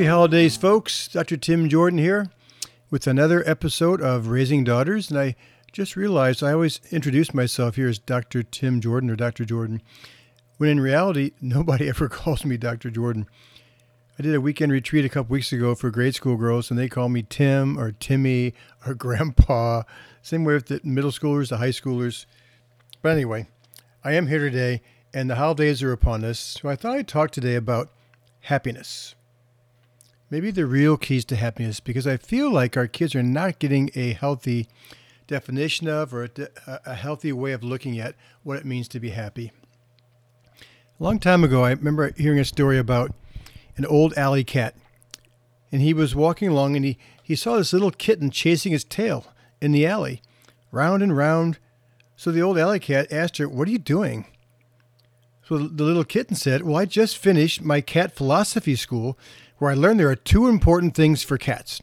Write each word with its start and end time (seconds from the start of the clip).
Happy 0.00 0.08
holidays, 0.08 0.56
folks. 0.56 1.08
Dr. 1.08 1.36
Tim 1.36 1.68
Jordan 1.68 1.98
here 1.98 2.30
with 2.90 3.06
another 3.06 3.46
episode 3.46 4.00
of 4.00 4.28
Raising 4.28 4.64
Daughters. 4.64 5.10
And 5.10 5.20
I 5.20 5.36
just 5.72 5.94
realized 5.94 6.42
I 6.42 6.54
always 6.54 6.80
introduce 6.90 7.34
myself 7.34 7.76
here 7.76 7.86
as 7.86 7.98
Dr. 7.98 8.42
Tim 8.42 8.80
Jordan 8.80 9.10
or 9.10 9.16
Dr. 9.16 9.44
Jordan, 9.44 9.82
when 10.56 10.70
in 10.70 10.80
reality, 10.80 11.32
nobody 11.42 11.86
ever 11.86 12.08
calls 12.08 12.46
me 12.46 12.56
Dr. 12.56 12.88
Jordan. 12.88 13.26
I 14.18 14.22
did 14.22 14.34
a 14.34 14.40
weekend 14.40 14.72
retreat 14.72 15.04
a 15.04 15.10
couple 15.10 15.34
weeks 15.34 15.52
ago 15.52 15.74
for 15.74 15.90
grade 15.90 16.14
school 16.14 16.38
girls, 16.38 16.70
and 16.70 16.78
they 16.78 16.88
call 16.88 17.10
me 17.10 17.26
Tim 17.28 17.78
or 17.78 17.92
Timmy 17.92 18.54
or 18.86 18.94
Grandpa. 19.04 19.82
Same 20.22 20.44
way 20.44 20.54
with 20.54 20.68
the 20.68 20.80
middle 20.82 21.10
schoolers, 21.10 21.50
the 21.50 21.58
high 21.58 21.68
schoolers. 21.68 22.24
But 23.02 23.12
anyway, 23.12 23.48
I 24.02 24.14
am 24.14 24.28
here 24.28 24.38
today, 24.38 24.80
and 25.12 25.28
the 25.28 25.36
holidays 25.36 25.82
are 25.82 25.92
upon 25.92 26.24
us. 26.24 26.38
So 26.38 26.70
I 26.70 26.76
thought 26.76 26.96
I'd 26.96 27.06
talk 27.06 27.32
today 27.32 27.54
about 27.54 27.90
happiness. 28.40 29.14
Maybe 30.30 30.52
the 30.52 30.64
real 30.64 30.96
keys 30.96 31.24
to 31.26 31.36
happiness, 31.36 31.80
because 31.80 32.06
I 32.06 32.16
feel 32.16 32.52
like 32.52 32.76
our 32.76 32.86
kids 32.86 33.16
are 33.16 33.22
not 33.22 33.58
getting 33.58 33.90
a 33.96 34.12
healthy 34.12 34.68
definition 35.26 35.88
of 35.88 36.14
or 36.14 36.24
a, 36.24 36.80
a 36.86 36.94
healthy 36.94 37.32
way 37.32 37.52
of 37.52 37.64
looking 37.64 37.98
at 37.98 38.14
what 38.44 38.56
it 38.56 38.64
means 38.64 38.86
to 38.88 39.00
be 39.00 39.10
happy. 39.10 39.50
A 41.00 41.02
long 41.02 41.18
time 41.18 41.42
ago, 41.42 41.64
I 41.64 41.70
remember 41.70 42.12
hearing 42.16 42.38
a 42.38 42.44
story 42.44 42.78
about 42.78 43.12
an 43.76 43.86
old 43.86 44.14
alley 44.14 44.44
cat. 44.44 44.76
And 45.72 45.80
he 45.80 45.94
was 45.94 46.14
walking 46.14 46.48
along 46.48 46.76
and 46.76 46.84
he, 46.84 46.98
he 47.22 47.34
saw 47.34 47.56
this 47.56 47.72
little 47.72 47.90
kitten 47.90 48.30
chasing 48.30 48.72
his 48.72 48.84
tail 48.84 49.26
in 49.60 49.72
the 49.72 49.86
alley, 49.86 50.22
round 50.70 51.02
and 51.02 51.16
round. 51.16 51.58
So 52.16 52.30
the 52.30 52.42
old 52.42 52.58
alley 52.58 52.78
cat 52.78 53.10
asked 53.10 53.38
her, 53.38 53.48
What 53.48 53.66
are 53.66 53.70
you 53.70 53.78
doing? 53.78 54.26
So 55.42 55.58
the 55.58 55.84
little 55.84 56.04
kitten 56.04 56.36
said, 56.36 56.62
Well, 56.62 56.76
I 56.76 56.84
just 56.84 57.16
finished 57.16 57.62
my 57.62 57.80
cat 57.80 58.14
philosophy 58.14 58.76
school 58.76 59.18
where 59.60 59.70
I 59.70 59.74
learned 59.74 60.00
there 60.00 60.10
are 60.10 60.16
two 60.16 60.48
important 60.48 60.94
things 60.94 61.22
for 61.22 61.38
cats. 61.38 61.80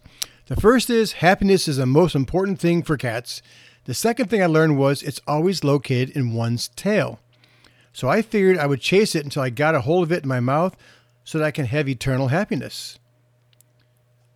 The 0.48 0.56
first 0.56 0.90
is 0.90 1.14
happiness 1.14 1.68
is 1.68 1.78
the 1.78 1.86
most 1.86 2.16
important 2.16 2.60
thing 2.60 2.82
for 2.82 2.98
cats. 2.98 3.42
The 3.86 3.94
second 3.94 4.30
thing 4.30 4.42
I 4.42 4.48
learned 4.48 4.78
was 4.78 5.04
it's 5.04 5.22
always 5.28 5.64
located 5.64 6.10
in 6.10 6.34
one's 6.34 6.70
tail. 6.70 7.20
So 7.94 8.10
I 8.10 8.24
figured 8.24 8.58
I 8.58 8.66
would 8.66 8.82
chase 8.82 9.16
it 9.16 9.24
until 9.24 9.44
I 9.44 9.52
got 9.52 9.76
a 9.76 9.82
hold 9.82 10.04
of 10.04 10.12
it 10.12 10.24
in 10.24 10.30
my 10.30 10.40
mouth 10.40 10.76
so 11.24 11.38
that 11.38 11.46
I 11.46 11.52
can 11.52 11.66
have 11.66 11.88
eternal 11.88 12.30
happiness. 12.30 12.98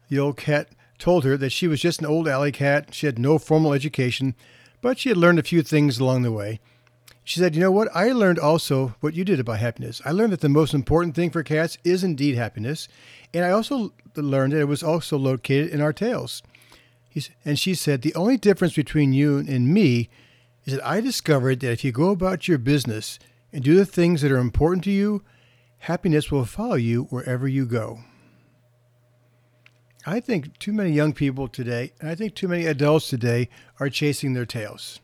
The 0.09 0.19
old 0.19 0.37
cat 0.37 0.69
told 0.99 1.23
her 1.23 1.35
that 1.37 1.51
she 1.51 1.67
was 1.67 1.81
just 1.81 1.99
an 1.99 2.05
old 2.05 2.27
alley 2.27 2.51
cat. 2.51 2.93
She 2.93 3.07
had 3.07 3.17
no 3.17 3.39
formal 3.39 3.73
education, 3.73 4.35
but 4.81 4.99
she 4.99 5.09
had 5.09 5.17
learned 5.17 5.39
a 5.39 5.43
few 5.43 5.63
things 5.63 5.99
along 5.99 6.21
the 6.21 6.31
way. 6.31 6.59
She 7.23 7.39
said, 7.39 7.55
You 7.55 7.61
know 7.61 7.71
what? 7.71 7.89
I 7.95 8.11
learned 8.11 8.39
also 8.39 8.95
what 8.99 9.13
you 9.13 9.23
did 9.23 9.39
about 9.39 9.59
happiness. 9.59 10.01
I 10.03 10.11
learned 10.11 10.33
that 10.33 10.41
the 10.41 10.49
most 10.49 10.73
important 10.73 11.15
thing 11.15 11.29
for 11.29 11.43
cats 11.43 11.77
is 11.83 12.03
indeed 12.03 12.35
happiness. 12.35 12.87
And 13.33 13.45
I 13.45 13.51
also 13.51 13.93
learned 14.15 14.53
that 14.53 14.59
it 14.59 14.65
was 14.65 14.83
also 14.83 15.17
located 15.17 15.69
in 15.69 15.81
our 15.81 15.93
tails. 15.93 16.43
And 17.45 17.57
she 17.59 17.73
said, 17.73 18.01
The 18.01 18.15
only 18.15 18.37
difference 18.37 18.75
between 18.75 19.13
you 19.13 19.37
and 19.37 19.73
me 19.73 20.09
is 20.65 20.73
that 20.73 20.85
I 20.85 21.01
discovered 21.01 21.59
that 21.61 21.71
if 21.71 21.83
you 21.83 21.91
go 21.91 22.09
about 22.09 22.47
your 22.47 22.57
business 22.57 23.19
and 23.51 23.63
do 23.63 23.75
the 23.75 23.85
things 23.85 24.21
that 24.21 24.31
are 24.31 24.37
important 24.37 24.83
to 24.85 24.91
you, 24.91 25.23
happiness 25.79 26.31
will 26.31 26.45
follow 26.45 26.75
you 26.75 27.03
wherever 27.05 27.47
you 27.47 27.65
go. 27.65 27.99
I 30.05 30.19
think 30.19 30.57
too 30.57 30.73
many 30.73 30.91
young 30.91 31.13
people 31.13 31.47
today, 31.47 31.93
and 31.99 32.09
I 32.09 32.15
think 32.15 32.33
too 32.33 32.47
many 32.47 32.65
adults 32.65 33.07
today, 33.09 33.49
are 33.79 33.89
chasing 33.89 34.33
their 34.33 34.45
tails. 34.45 34.99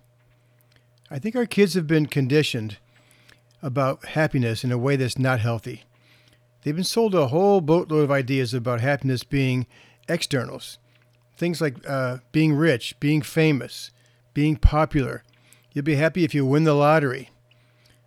I 1.11 1.19
think 1.19 1.35
our 1.35 1.45
kids 1.45 1.75
have 1.75 1.87
been 1.87 2.07
conditioned 2.07 2.77
about 3.61 4.05
happiness 4.05 4.63
in 4.63 4.71
a 4.71 4.77
way 4.77 4.95
that's 4.95 5.17
not 5.17 5.39
healthy. 5.39 5.83
They've 6.63 6.75
been 6.75 6.83
sold 6.83 7.15
a 7.15 7.27
whole 7.27 7.61
boatload 7.61 8.03
of 8.03 8.11
ideas 8.11 8.53
about 8.53 8.81
happiness 8.81 9.23
being 9.23 9.67
externals. 10.09 10.79
Things 11.37 11.61
like 11.61 11.77
uh, 11.87 12.17
being 12.31 12.53
rich, 12.53 12.99
being 12.99 13.21
famous, 13.21 13.91
being 14.33 14.55
popular. 14.55 15.23
You'll 15.71 15.85
be 15.85 15.95
happy 15.95 16.23
if 16.23 16.33
you 16.33 16.45
win 16.45 16.63
the 16.63 16.73
lottery. 16.73 17.29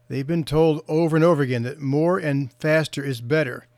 They've 0.08 0.26
been 0.26 0.44
told 0.44 0.84
over 0.88 1.14
and 1.14 1.24
over 1.24 1.42
again 1.42 1.62
that 1.62 1.80
more 1.80 2.18
and 2.18 2.52
faster 2.54 3.04
is 3.04 3.20
better, 3.20 3.68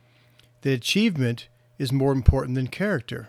that 0.62 0.72
achievement 0.72 1.48
is 1.78 1.92
more 1.92 2.12
important 2.12 2.54
than 2.54 2.68
character. 2.68 3.28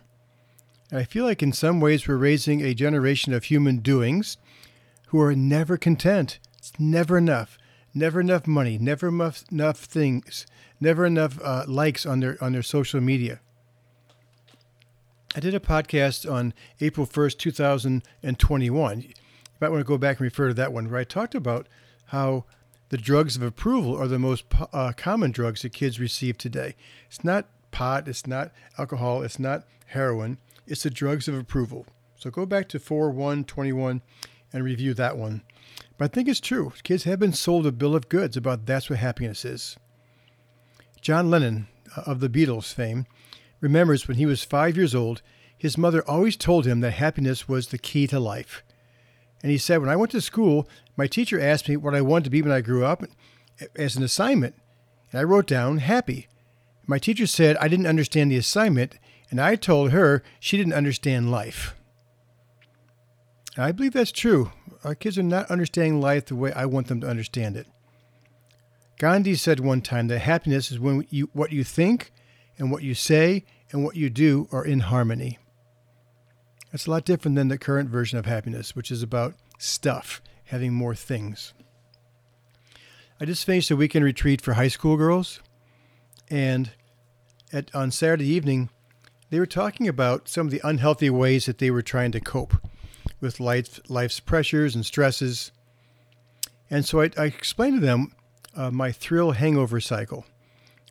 And 0.89 0.99
I 0.99 1.03
feel 1.03 1.25
like 1.25 1.43
in 1.43 1.51
some 1.51 1.81
ways 1.81 2.07
we're 2.07 2.15
raising 2.15 2.61
a 2.61 2.73
generation 2.73 3.33
of 3.33 3.45
human 3.45 3.79
doings 3.79 4.37
who 5.07 5.19
are 5.19 5.35
never 5.35 5.75
content. 5.75 6.39
It's 6.57 6.71
never 6.79 7.17
enough. 7.17 7.57
Never 7.93 8.21
enough 8.21 8.47
money, 8.47 8.77
never 8.77 9.09
enough, 9.09 9.43
enough 9.51 9.79
things, 9.79 10.47
never 10.79 11.05
enough 11.05 11.39
uh, 11.43 11.63
likes 11.67 12.05
on 12.05 12.19
their 12.21 12.37
on 12.43 12.53
their 12.53 12.63
social 12.63 13.01
media. 13.01 13.39
I 15.35 15.39
did 15.39 15.55
a 15.55 15.59
podcast 15.59 16.31
on 16.31 16.53
April 16.79 17.07
1st, 17.07 17.37
2021. 17.39 19.01
You 19.01 19.09
might 19.59 19.69
want 19.69 19.79
to 19.79 19.83
go 19.83 19.97
back 19.97 20.19
and 20.19 20.25
refer 20.25 20.49
to 20.49 20.53
that 20.53 20.71
one 20.71 20.89
where 20.89 20.99
I 20.99 21.03
talked 21.03 21.33
about 21.33 21.67
how 22.07 22.45
the 22.89 22.97
drugs 22.97 23.35
of 23.35 23.41
approval 23.41 23.95
are 23.95 24.07
the 24.07 24.19
most 24.19 24.45
uh, 24.71 24.93
common 24.95 25.31
drugs 25.31 25.63
that 25.63 25.73
kids 25.73 25.99
receive 25.99 26.37
today. 26.37 26.75
It's 27.07 27.23
not 27.23 27.47
pot, 27.71 28.07
it's 28.07 28.27
not 28.27 28.51
alcohol, 28.77 29.23
it's 29.23 29.39
not 29.39 29.63
heroin, 29.87 30.37
it's 30.67 30.83
the 30.83 30.91
drugs 30.91 31.27
of 31.27 31.33
approval. 31.35 31.87
So 32.15 32.29
go 32.29 32.45
back 32.45 32.69
to 32.69 32.79
4 32.79 33.09
1 33.09 33.45
21 33.45 34.01
and 34.53 34.63
review 34.63 34.93
that 34.93 35.17
one. 35.17 35.41
But 35.97 36.05
I 36.05 36.07
think 36.07 36.27
it's 36.27 36.39
true. 36.39 36.73
Kids 36.83 37.03
have 37.03 37.19
been 37.19 37.33
sold 37.33 37.65
a 37.65 37.71
bill 37.71 37.95
of 37.95 38.09
goods 38.09 38.35
about 38.35 38.65
that's 38.65 38.89
what 38.89 38.99
happiness 38.99 39.45
is. 39.45 39.77
John 41.01 41.29
Lennon, 41.29 41.67
uh, 41.95 42.01
of 42.05 42.19
the 42.19 42.29
Beatles 42.29 42.73
fame, 42.73 43.05
remembers 43.61 44.07
when 44.07 44.17
he 44.17 44.25
was 44.25 44.43
five 44.43 44.75
years 44.75 44.95
old, 44.95 45.21
his 45.57 45.77
mother 45.77 46.03
always 46.07 46.35
told 46.35 46.65
him 46.65 46.81
that 46.81 46.91
happiness 46.91 47.47
was 47.47 47.67
the 47.67 47.77
key 47.77 48.07
to 48.07 48.19
life. 48.19 48.63
And 49.41 49.51
he 49.51 49.57
said, 49.57 49.79
When 49.79 49.89
I 49.89 49.95
went 49.95 50.11
to 50.11 50.21
school, 50.21 50.67
my 50.97 51.07
teacher 51.07 51.39
asked 51.39 51.69
me 51.69 51.77
what 51.77 51.95
I 51.95 52.01
wanted 52.01 52.25
to 52.25 52.29
be 52.29 52.41
when 52.41 52.51
I 52.51 52.61
grew 52.61 52.85
up 52.85 53.03
as 53.75 53.95
an 53.95 54.03
assignment, 54.03 54.55
and 55.11 55.19
I 55.19 55.23
wrote 55.23 55.47
down 55.47 55.77
happy. 55.79 56.27
My 56.85 56.97
teacher 56.97 57.27
said 57.27 57.57
I 57.57 57.67
didn't 57.67 57.87
understand 57.87 58.31
the 58.31 58.37
assignment, 58.37 58.97
and 59.29 59.39
I 59.39 59.55
told 59.55 59.91
her 59.91 60.23
she 60.39 60.57
didn't 60.57 60.73
understand 60.73 61.31
life. 61.31 61.75
And 63.55 63.65
I 63.65 63.71
believe 63.71 63.93
that's 63.93 64.11
true. 64.11 64.51
Our 64.83 64.95
kids 64.95 65.17
are 65.17 65.23
not 65.23 65.49
understanding 65.49 66.01
life 66.01 66.25
the 66.25 66.35
way 66.35 66.51
I 66.51 66.65
want 66.65 66.87
them 66.87 66.99
to 67.01 67.07
understand 67.07 67.55
it. 67.55 67.67
Gandhi 68.99 69.35
said 69.35 69.59
one 69.59 69.81
time 69.81 70.07
that 70.07 70.19
happiness 70.19 70.71
is 70.71 70.79
when 70.79 71.07
you, 71.09 71.29
what 71.33 71.51
you 71.51 71.63
think 71.63 72.11
and 72.57 72.71
what 72.71 72.83
you 72.83 72.93
say 72.93 73.45
and 73.71 73.83
what 73.83 73.95
you 73.95 74.09
do 74.09 74.47
are 74.51 74.65
in 74.65 74.81
harmony. 74.81 75.39
That's 76.71 76.85
a 76.85 76.91
lot 76.91 77.05
different 77.05 77.35
than 77.35 77.47
the 77.47 77.57
current 77.57 77.89
version 77.89 78.19
of 78.19 78.25
happiness, 78.25 78.75
which 78.75 78.91
is 78.91 79.01
about 79.01 79.35
stuff, 79.57 80.21
having 80.45 80.73
more 80.73 80.95
things. 80.95 81.53
I 83.21 83.25
just 83.25 83.45
finished 83.45 83.71
a 83.71 83.75
weekend 83.75 84.03
retreat 84.03 84.41
for 84.41 84.53
high 84.53 84.67
school 84.67 84.97
girls, 84.97 85.39
and 86.29 86.71
at, 87.53 87.73
on 87.73 87.91
Saturday 87.91 88.27
evening, 88.27 88.69
they 89.29 89.39
were 89.39 89.45
talking 89.45 89.87
about 89.87 90.27
some 90.27 90.47
of 90.47 90.51
the 90.51 90.61
unhealthy 90.63 91.09
ways 91.09 91.45
that 91.45 91.59
they 91.59 91.71
were 91.71 91.81
trying 91.81 92.11
to 92.11 92.19
cope 92.19 92.55
with 93.23 93.39
life, 93.39 93.79
life's 93.87 94.19
pressures 94.19 94.75
and 94.75 94.85
stresses. 94.85 95.51
And 96.69 96.85
so 96.85 97.01
I, 97.01 97.09
I 97.17 97.25
explained 97.25 97.79
to 97.79 97.85
them 97.85 98.13
uh, 98.55 98.69
my 98.69 98.91
thrill 98.91 99.31
hangover 99.31 99.79
cycle, 99.79 100.25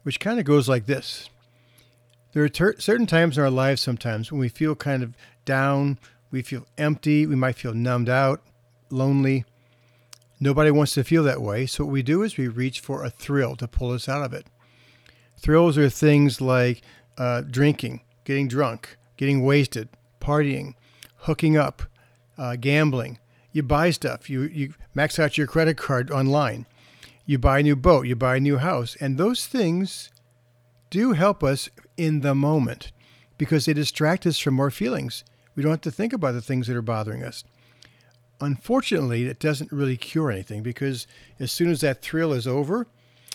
which 0.03 0.19
kind 0.19 0.41
of 0.41 0.47
goes 0.47 0.69
like 0.69 0.87
this. 0.87 1.28
There 2.32 2.43
are 2.43 2.48
ter- 2.48 2.78
certain 2.78 3.06
times 3.06 3.37
in 3.37 3.44
our 3.44 3.50
lives 3.50 3.82
sometimes 3.82 4.32
when 4.32 4.41
we 4.41 4.48
feel 4.48 4.75
kind 4.75 5.03
of 5.03 5.15
down, 5.44 5.98
we 6.31 6.41
feel 6.41 6.66
empty, 6.78 7.26
we 7.26 7.37
might 7.37 7.56
feel 7.56 7.75
numbed 7.75 8.08
out, 8.08 8.43
lonely. 8.88 9.44
Nobody 10.40 10.70
wants 10.70 10.94
to 10.94 11.05
feel 11.05 11.23
that 11.25 11.43
way, 11.43 11.67
so 11.67 11.85
what 11.85 11.93
we 11.93 12.02
do 12.02 12.23
is 12.23 12.38
we 12.38 12.49
reach 12.49 12.81
for 12.81 13.05
a 13.05 13.11
thrill 13.11 13.55
to 13.56 13.69
pull 13.69 13.93
us 13.93 14.08
out 14.08 14.25
of 14.25 14.32
it. 14.32 14.46
Thrills 15.37 15.76
are 15.76 15.90
things 15.90 16.40
like 16.40 16.81
uh, 17.19 17.43
drinking, 17.43 18.00
getting 18.25 18.49
drunk, 18.49 18.96
getting 19.19 19.44
wasted, 19.44 19.90
partying, 20.20 20.75
hooking 21.19 21.56
up, 21.56 21.82
uh, 22.38 22.56
gambling. 22.56 23.19
You 23.52 23.62
buy 23.62 23.90
stuff. 23.90 24.31
You 24.31 24.43
you 24.43 24.75
max 24.94 25.19
out 25.19 25.37
your 25.37 25.46
credit 25.46 25.76
card 25.76 26.11
online. 26.11 26.67
You 27.26 27.38
buy 27.38 27.61
a 27.61 27.62
new 27.62 27.76
boat. 27.76 28.06
You 28.06 28.17
buy 28.17 28.37
a 28.37 28.40
new 28.40 28.58
house, 28.58 28.96
and 29.00 29.17
those 29.17 29.46
things 29.46 30.11
do 30.90 31.12
help 31.12 31.43
us 31.43 31.69
in 31.96 32.20
the 32.20 32.34
moment 32.34 32.93
because 33.38 33.64
they 33.64 33.73
distract 33.73 34.26
us 34.26 34.38
from 34.38 34.61
our 34.61 34.70
feelings. 34.70 35.25
We 35.55 35.62
don't 35.62 35.73
have 35.73 35.81
to 35.82 35.90
think 35.90 36.12
about 36.12 36.32
the 36.32 36.43
things 36.43 36.67
that 36.67 36.76
are 36.76 36.82
bothering 36.82 37.23
us. 37.23 37.44
Unfortunately, 38.40 39.25
it 39.25 39.38
doesn't 39.38 39.73
really 39.73 39.96
cure 39.96 40.31
anything 40.31 40.62
because 40.62 41.06
as 41.38 41.52
soon 41.52 41.70
as 41.70 41.81
that 41.81 42.02
thrill 42.02 42.32
is 42.32 42.46
over, 42.46 42.87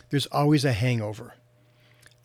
there's 0.09 0.25
always 0.27 0.65
a 0.65 0.73
hangover. 0.73 1.35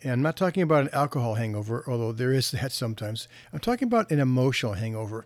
And 0.01 0.11
I'm 0.11 0.21
not 0.21 0.35
talking 0.35 0.63
about 0.63 0.83
an 0.83 0.93
alcohol 0.93 1.35
hangover, 1.35 1.83
although 1.87 2.11
there 2.11 2.33
is 2.33 2.51
that 2.51 2.71
sometimes. 2.71 3.27
I'm 3.53 3.59
talking 3.59 3.87
about 3.87 4.11
an 4.11 4.19
emotional 4.19 4.73
hangover. 4.73 5.25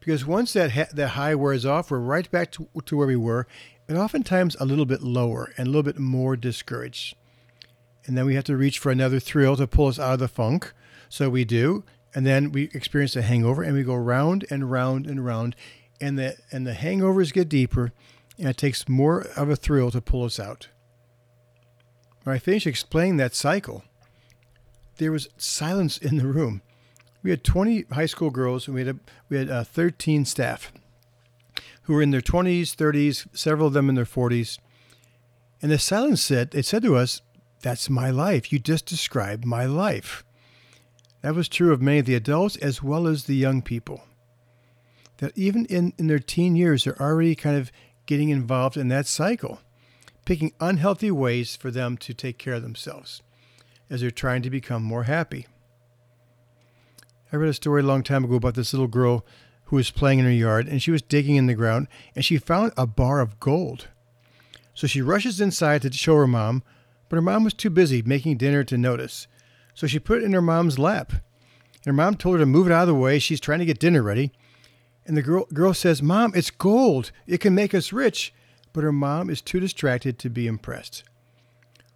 Because 0.00 0.24
once 0.24 0.52
that 0.52 0.72
ha- 0.72 0.88
that 0.92 1.08
high 1.10 1.34
wears 1.34 1.66
off, 1.66 1.90
we're 1.90 1.98
right 1.98 2.30
back 2.30 2.52
to, 2.52 2.68
to 2.84 2.96
where 2.96 3.06
we 3.06 3.16
were, 3.16 3.46
and 3.88 3.98
oftentimes 3.98 4.56
a 4.60 4.64
little 4.64 4.86
bit 4.86 5.02
lower 5.02 5.52
and 5.56 5.66
a 5.66 5.70
little 5.70 5.82
bit 5.82 5.98
more 5.98 6.36
discouraged. 6.36 7.16
And 8.06 8.16
then 8.16 8.26
we 8.26 8.34
have 8.34 8.44
to 8.44 8.56
reach 8.56 8.78
for 8.78 8.90
another 8.90 9.20
thrill 9.20 9.56
to 9.56 9.66
pull 9.66 9.88
us 9.88 9.98
out 9.98 10.14
of 10.14 10.18
the 10.20 10.28
funk, 10.28 10.72
So 11.08 11.28
we 11.28 11.44
do, 11.44 11.84
and 12.14 12.26
then 12.26 12.52
we 12.52 12.64
experience 12.74 13.16
a 13.16 13.22
hangover, 13.22 13.62
and 13.62 13.74
we 13.74 13.82
go 13.82 13.94
round 13.94 14.46
and 14.50 14.70
round 14.70 15.06
and 15.06 15.24
round, 15.24 15.56
and 16.00 16.18
the 16.18 16.36
and 16.50 16.66
the 16.66 16.72
hangovers 16.72 17.32
get 17.32 17.48
deeper, 17.48 17.92
and 18.38 18.48
it 18.48 18.56
takes 18.56 18.88
more 18.88 19.26
of 19.36 19.50
a 19.50 19.56
thrill 19.56 19.90
to 19.90 20.00
pull 20.00 20.24
us 20.24 20.38
out. 20.38 20.68
When 22.22 22.34
I 22.34 22.38
finished 22.38 22.66
explaining 22.66 23.16
that 23.18 23.34
cycle, 23.34 23.84
there 24.98 25.12
was 25.12 25.28
silence 25.36 25.96
in 25.98 26.18
the 26.18 26.26
room. 26.26 26.62
We 27.22 27.30
had 27.30 27.44
20 27.44 27.86
high 27.92 28.06
school 28.06 28.30
girls, 28.30 28.66
and 28.66 28.74
we 28.74 28.84
had 28.86 28.96
a, 28.96 28.98
we 29.28 29.38
had 29.38 29.50
uh, 29.50 29.64
13 29.64 30.24
staff 30.24 30.72
who 31.82 31.94
were 31.94 32.02
in 32.02 32.10
their 32.10 32.20
20s, 32.20 32.76
30s, 32.76 33.26
several 33.32 33.68
of 33.68 33.72
them 33.72 33.88
in 33.88 33.94
their 33.94 34.04
40s. 34.04 34.58
And 35.62 35.72
the 35.72 35.78
silence 35.78 36.22
said, 36.22 36.54
it 36.54 36.66
said 36.66 36.82
to 36.82 36.96
us, 36.96 37.22
That's 37.62 37.90
my 37.90 38.10
life. 38.10 38.52
You 38.52 38.58
just 38.58 38.86
described 38.86 39.44
my 39.44 39.64
life. 39.64 40.24
That 41.22 41.34
was 41.34 41.48
true 41.48 41.72
of 41.72 41.82
many 41.82 41.98
of 41.98 42.06
the 42.06 42.14
adults 42.14 42.56
as 42.56 42.82
well 42.82 43.06
as 43.06 43.24
the 43.24 43.34
young 43.34 43.62
people. 43.62 44.02
That 45.16 45.36
even 45.36 45.64
in, 45.66 45.92
in 45.98 46.06
their 46.06 46.20
teen 46.20 46.54
years, 46.54 46.84
they're 46.84 47.00
already 47.02 47.34
kind 47.34 47.56
of 47.56 47.72
getting 48.06 48.28
involved 48.28 48.76
in 48.76 48.88
that 48.88 49.06
cycle, 49.06 49.60
picking 50.24 50.52
unhealthy 50.60 51.10
ways 51.10 51.56
for 51.56 51.70
them 51.70 51.96
to 51.98 52.14
take 52.14 52.38
care 52.38 52.54
of 52.54 52.62
themselves 52.62 53.22
as 53.90 54.02
they're 54.02 54.10
trying 54.10 54.42
to 54.42 54.50
become 54.50 54.82
more 54.82 55.04
happy. 55.04 55.46
I 57.32 57.36
read 57.36 57.50
a 57.50 57.54
story 57.54 57.82
a 57.82 57.86
long 57.86 58.02
time 58.02 58.24
ago 58.24 58.36
about 58.36 58.54
this 58.54 58.72
little 58.72 58.86
girl 58.86 59.24
who 59.64 59.76
was 59.76 59.90
playing 59.90 60.18
in 60.18 60.24
her 60.24 60.30
yard 60.30 60.66
and 60.66 60.82
she 60.82 60.90
was 60.90 61.02
digging 61.02 61.36
in 61.36 61.46
the 61.46 61.54
ground 61.54 61.88
and 62.14 62.24
she 62.24 62.38
found 62.38 62.72
a 62.76 62.86
bar 62.86 63.20
of 63.20 63.38
gold. 63.38 63.88
So 64.72 64.86
she 64.86 65.02
rushes 65.02 65.40
inside 65.40 65.82
to 65.82 65.92
show 65.92 66.16
her 66.16 66.26
mom, 66.26 66.62
but 67.08 67.16
her 67.16 67.22
mom 67.22 67.44
was 67.44 67.52
too 67.52 67.68
busy 67.68 68.00
making 68.00 68.38
dinner 68.38 68.64
to 68.64 68.78
notice. 68.78 69.26
So 69.74 69.86
she 69.86 69.98
put 69.98 70.22
it 70.22 70.24
in 70.24 70.32
her 70.32 70.42
mom's 70.42 70.78
lap. 70.78 71.12
And 71.12 71.86
her 71.86 71.92
mom 71.92 72.16
told 72.16 72.36
her 72.36 72.40
to 72.40 72.46
move 72.46 72.66
it 72.66 72.72
out 72.72 72.82
of 72.82 72.88
the 72.88 72.94
way. 72.94 73.18
She's 73.18 73.40
trying 73.40 73.58
to 73.58 73.66
get 73.66 73.78
dinner 73.78 74.02
ready. 74.02 74.32
And 75.06 75.16
the 75.16 75.22
girl, 75.22 75.46
girl 75.52 75.74
says, 75.74 76.02
Mom, 76.02 76.32
it's 76.34 76.50
gold. 76.50 77.12
It 77.26 77.38
can 77.38 77.54
make 77.54 77.74
us 77.74 77.92
rich. 77.92 78.32
But 78.72 78.84
her 78.84 78.92
mom 78.92 79.30
is 79.30 79.40
too 79.40 79.60
distracted 79.60 80.18
to 80.18 80.30
be 80.30 80.46
impressed. 80.46 81.04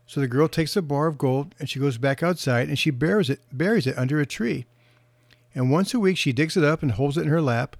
So 0.07 0.21
the 0.21 0.29
girl 0.29 0.49
takes 0.49 0.75
the 0.75 0.83
bar 0.83 1.07
of 1.07 1.19
gold 1.19 1.55
and 1.59 1.69
she 1.69 1.81
goes 1.81 1.99
back 1.99 2.23
outside 2.23 2.69
and 2.69 2.79
she 2.79 2.91
buries 2.91 3.31
it, 3.31 3.41
buries 3.53 3.87
it 3.87 3.97
under 3.97 4.21
a 4.21 4.27
tree. 4.27 4.67
And 5.55 5.71
once 5.71 5.95
a 5.95 6.01
week 6.01 6.17
she 6.17 6.33
digs 6.33 6.57
it 6.57 6.65
up 6.65 6.83
and 6.83 6.93
holds 6.93 7.17
it 7.17 7.23
in 7.23 7.29
her 7.29 7.43
lap. 7.43 7.77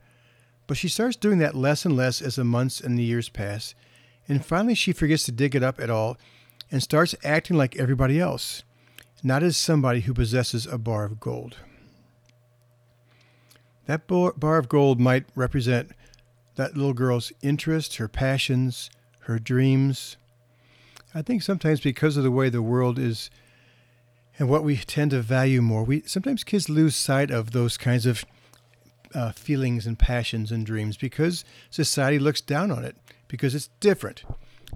But 0.67 0.77
she 0.77 0.89
starts 0.89 1.17
doing 1.17 1.39
that 1.39 1.55
less 1.55 1.85
and 1.85 1.97
less 1.97 2.23
as 2.23 2.37
the 2.37 2.45
months 2.45 2.81
and 2.81 2.99
the 2.99 3.03
years 3.03 3.29
pass. 3.29 3.75
And 4.29 4.45
finally 4.45 4.75
she 4.75 4.93
forgets 4.93 5.25
to 5.25 5.33
dig 5.33 5.55
it 5.55 5.63
up 5.63 5.81
at 5.81 5.91
all 5.91 6.17
and 6.71 6.83
starts 6.83 7.15
acting 7.25 7.57
like 7.57 7.77
everybody 7.77 8.21
else, 8.21 8.63
not 9.23 9.43
as 9.43 9.57
somebody 9.57 10.01
who 10.01 10.15
possesses 10.15 10.67
a 10.67 10.79
bar 10.79 11.05
of 11.05 11.21
gold. 11.21 11.57
That 13.87 14.07
bar 14.07 14.59
of 14.59 14.69
gold 14.69 15.01
might 15.01 15.27
represent 15.35 15.91
that 16.55 16.77
little 16.77 16.93
girl's 16.93 17.33
interests, 17.43 17.97
her 17.97 18.09
passions, 18.09 18.91
her 19.21 19.39
dreams, 19.39 20.17
I 21.15 21.23
think 21.23 21.43
sometimes 21.43 21.81
because 21.81 22.17
of 22.17 22.25
the 22.25 22.31
way 22.31 22.49
the 22.49 22.63
world 22.63 22.99
is 22.99 23.31
and 24.43 24.51
what 24.51 24.65
we 24.65 24.77
tend 24.77 25.13
to 25.13 25.23
value 25.23 25.63
more, 25.63 25.85
we 25.85 26.03
sometimes 26.05 26.43
kids 26.43 26.69
lose 26.69 26.97
sight 26.97 27.31
of 27.31 27.53
those 27.53 27.77
kinds 27.77 28.07
of 28.07 28.25
uh, 29.15 29.31
feelings 29.31 29.87
and 29.87 29.97
passions 29.97 30.51
and 30.51 30.67
dreams 30.67 30.97
because 30.97 31.45
society 31.71 32.19
looks 32.19 32.41
down 32.41 32.73
on 32.73 32.85
it 32.85 32.97
because 33.29 33.55
it's 33.55 33.69
different 33.79 34.25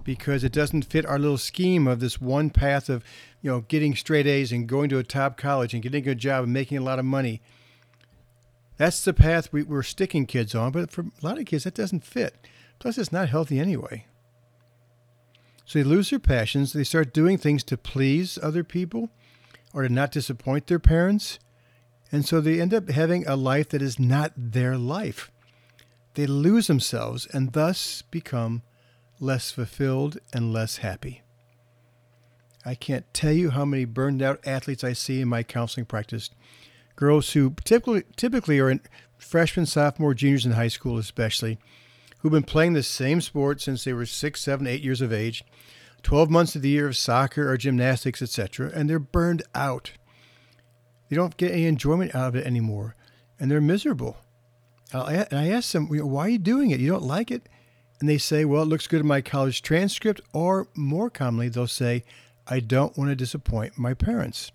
because 0.05 0.45
it 0.45 0.53
doesn't 0.53 0.83
fit 0.83 1.05
our 1.05 1.19
little 1.19 1.37
scheme 1.37 1.85
of 1.85 1.99
this 1.99 2.21
one 2.21 2.49
path 2.49 2.87
of 2.87 3.03
you 3.41 3.51
know 3.51 3.59
getting 3.67 3.93
straight 3.93 4.25
A's 4.25 4.53
and 4.53 4.69
going 4.69 4.87
to 4.87 4.99
a 4.99 5.03
top 5.03 5.35
college 5.35 5.73
and 5.73 5.83
getting 5.83 6.01
a 6.01 6.05
good 6.05 6.19
job 6.19 6.45
and 6.45 6.53
making 6.53 6.77
a 6.77 6.83
lot 6.83 6.97
of 6.97 7.03
money. 7.03 7.41
That's 8.77 9.03
the 9.03 9.13
path 9.13 9.51
we, 9.51 9.63
we're 9.63 9.83
sticking 9.83 10.25
kids 10.25 10.55
on, 10.55 10.71
but 10.71 10.91
for 10.91 11.01
a 11.01 11.25
lot 11.25 11.39
of 11.39 11.45
kids 11.45 11.65
that 11.65 11.75
doesn't 11.75 12.05
fit. 12.05 12.47
Plus, 12.79 12.97
it's 12.97 13.11
not 13.11 13.27
healthy 13.27 13.59
anyway. 13.59 14.05
So 15.65 15.77
they 15.77 15.83
lose 15.83 16.09
their 16.09 16.19
passions. 16.19 16.71
They 16.71 16.85
start 16.85 17.13
doing 17.13 17.37
things 17.37 17.65
to 17.65 17.75
please 17.75 18.39
other 18.41 18.63
people 18.63 19.09
or 19.77 19.83
to 19.83 19.93
not 19.93 20.11
disappoint 20.11 20.65
their 20.65 20.79
parents. 20.79 21.37
And 22.11 22.25
so 22.25 22.41
they 22.41 22.59
end 22.59 22.73
up 22.73 22.89
having 22.89 23.27
a 23.27 23.35
life 23.35 23.69
that 23.69 23.81
is 23.83 23.99
not 23.99 24.31
their 24.35 24.75
life. 24.75 25.29
They 26.15 26.25
lose 26.25 26.65
themselves 26.65 27.27
and 27.27 27.53
thus 27.53 28.01
become 28.01 28.63
less 29.19 29.51
fulfilled 29.51 30.17
and 30.33 30.51
less 30.51 30.77
happy. 30.77 31.21
I 32.65 32.73
can't 32.73 33.05
tell 33.13 33.33
you 33.33 33.51
how 33.51 33.65
many 33.65 33.85
burned 33.85 34.23
out 34.23 34.39
athletes 34.47 34.83
I 34.83 34.93
see 34.93 35.21
in 35.21 35.27
my 35.27 35.43
counseling 35.43 35.85
practice. 35.85 36.31
Girls 36.95 37.33
who 37.33 37.53
typically 37.63 38.03
typically 38.15 38.57
are 38.57 38.71
in 38.71 38.81
freshmen, 39.19 39.67
sophomore, 39.67 40.15
juniors 40.15 40.43
in 40.43 40.53
high 40.53 40.69
school, 40.69 40.97
especially, 40.97 41.59
who've 42.19 42.31
been 42.31 42.41
playing 42.41 42.73
the 42.73 42.81
same 42.81 43.21
sport 43.21 43.61
since 43.61 43.83
they 43.83 43.93
were 43.93 44.07
six, 44.07 44.41
seven, 44.41 44.65
eight 44.65 44.81
years 44.81 45.01
of 45.01 45.13
age, 45.13 45.43
12 46.03 46.29
months 46.29 46.55
of 46.55 46.61
the 46.61 46.69
year 46.69 46.87
of 46.87 46.95
soccer 46.95 47.51
or 47.51 47.57
gymnastics, 47.57 48.21
etc., 48.21 48.71
and 48.73 48.89
they're 48.89 48.99
burned 48.99 49.43
out. 49.53 49.91
They 51.09 51.15
don't 51.15 51.37
get 51.37 51.51
any 51.51 51.65
enjoyment 51.65 52.15
out 52.15 52.29
of 52.29 52.35
it 52.35 52.45
anymore, 52.45 52.95
and 53.39 53.49
they're 53.49 53.61
miserable. 53.61 54.17
And 54.93 55.27
I 55.31 55.49
ask 55.49 55.71
them, 55.71 55.87
why 55.87 56.25
are 56.25 56.29
you 56.29 56.37
doing 56.37 56.71
it? 56.71 56.79
You 56.79 56.89
don't 56.89 57.03
like 57.03 57.31
it? 57.31 57.49
And 57.99 58.07
they 58.07 58.17
say, 58.17 58.45
well, 58.45 58.63
it 58.63 58.67
looks 58.67 58.87
good 58.87 59.01
in 59.01 59.07
my 59.07 59.21
college 59.21 59.61
transcript, 59.61 60.21
or 60.31 60.67
more 60.75 61.09
commonly, 61.09 61.49
they'll 61.49 61.67
say, 61.67 62.03
I 62.47 62.59
don't 62.59 62.97
want 62.97 63.09
to 63.09 63.15
disappoint 63.15 63.77
my 63.77 63.93
parents. 63.93 64.51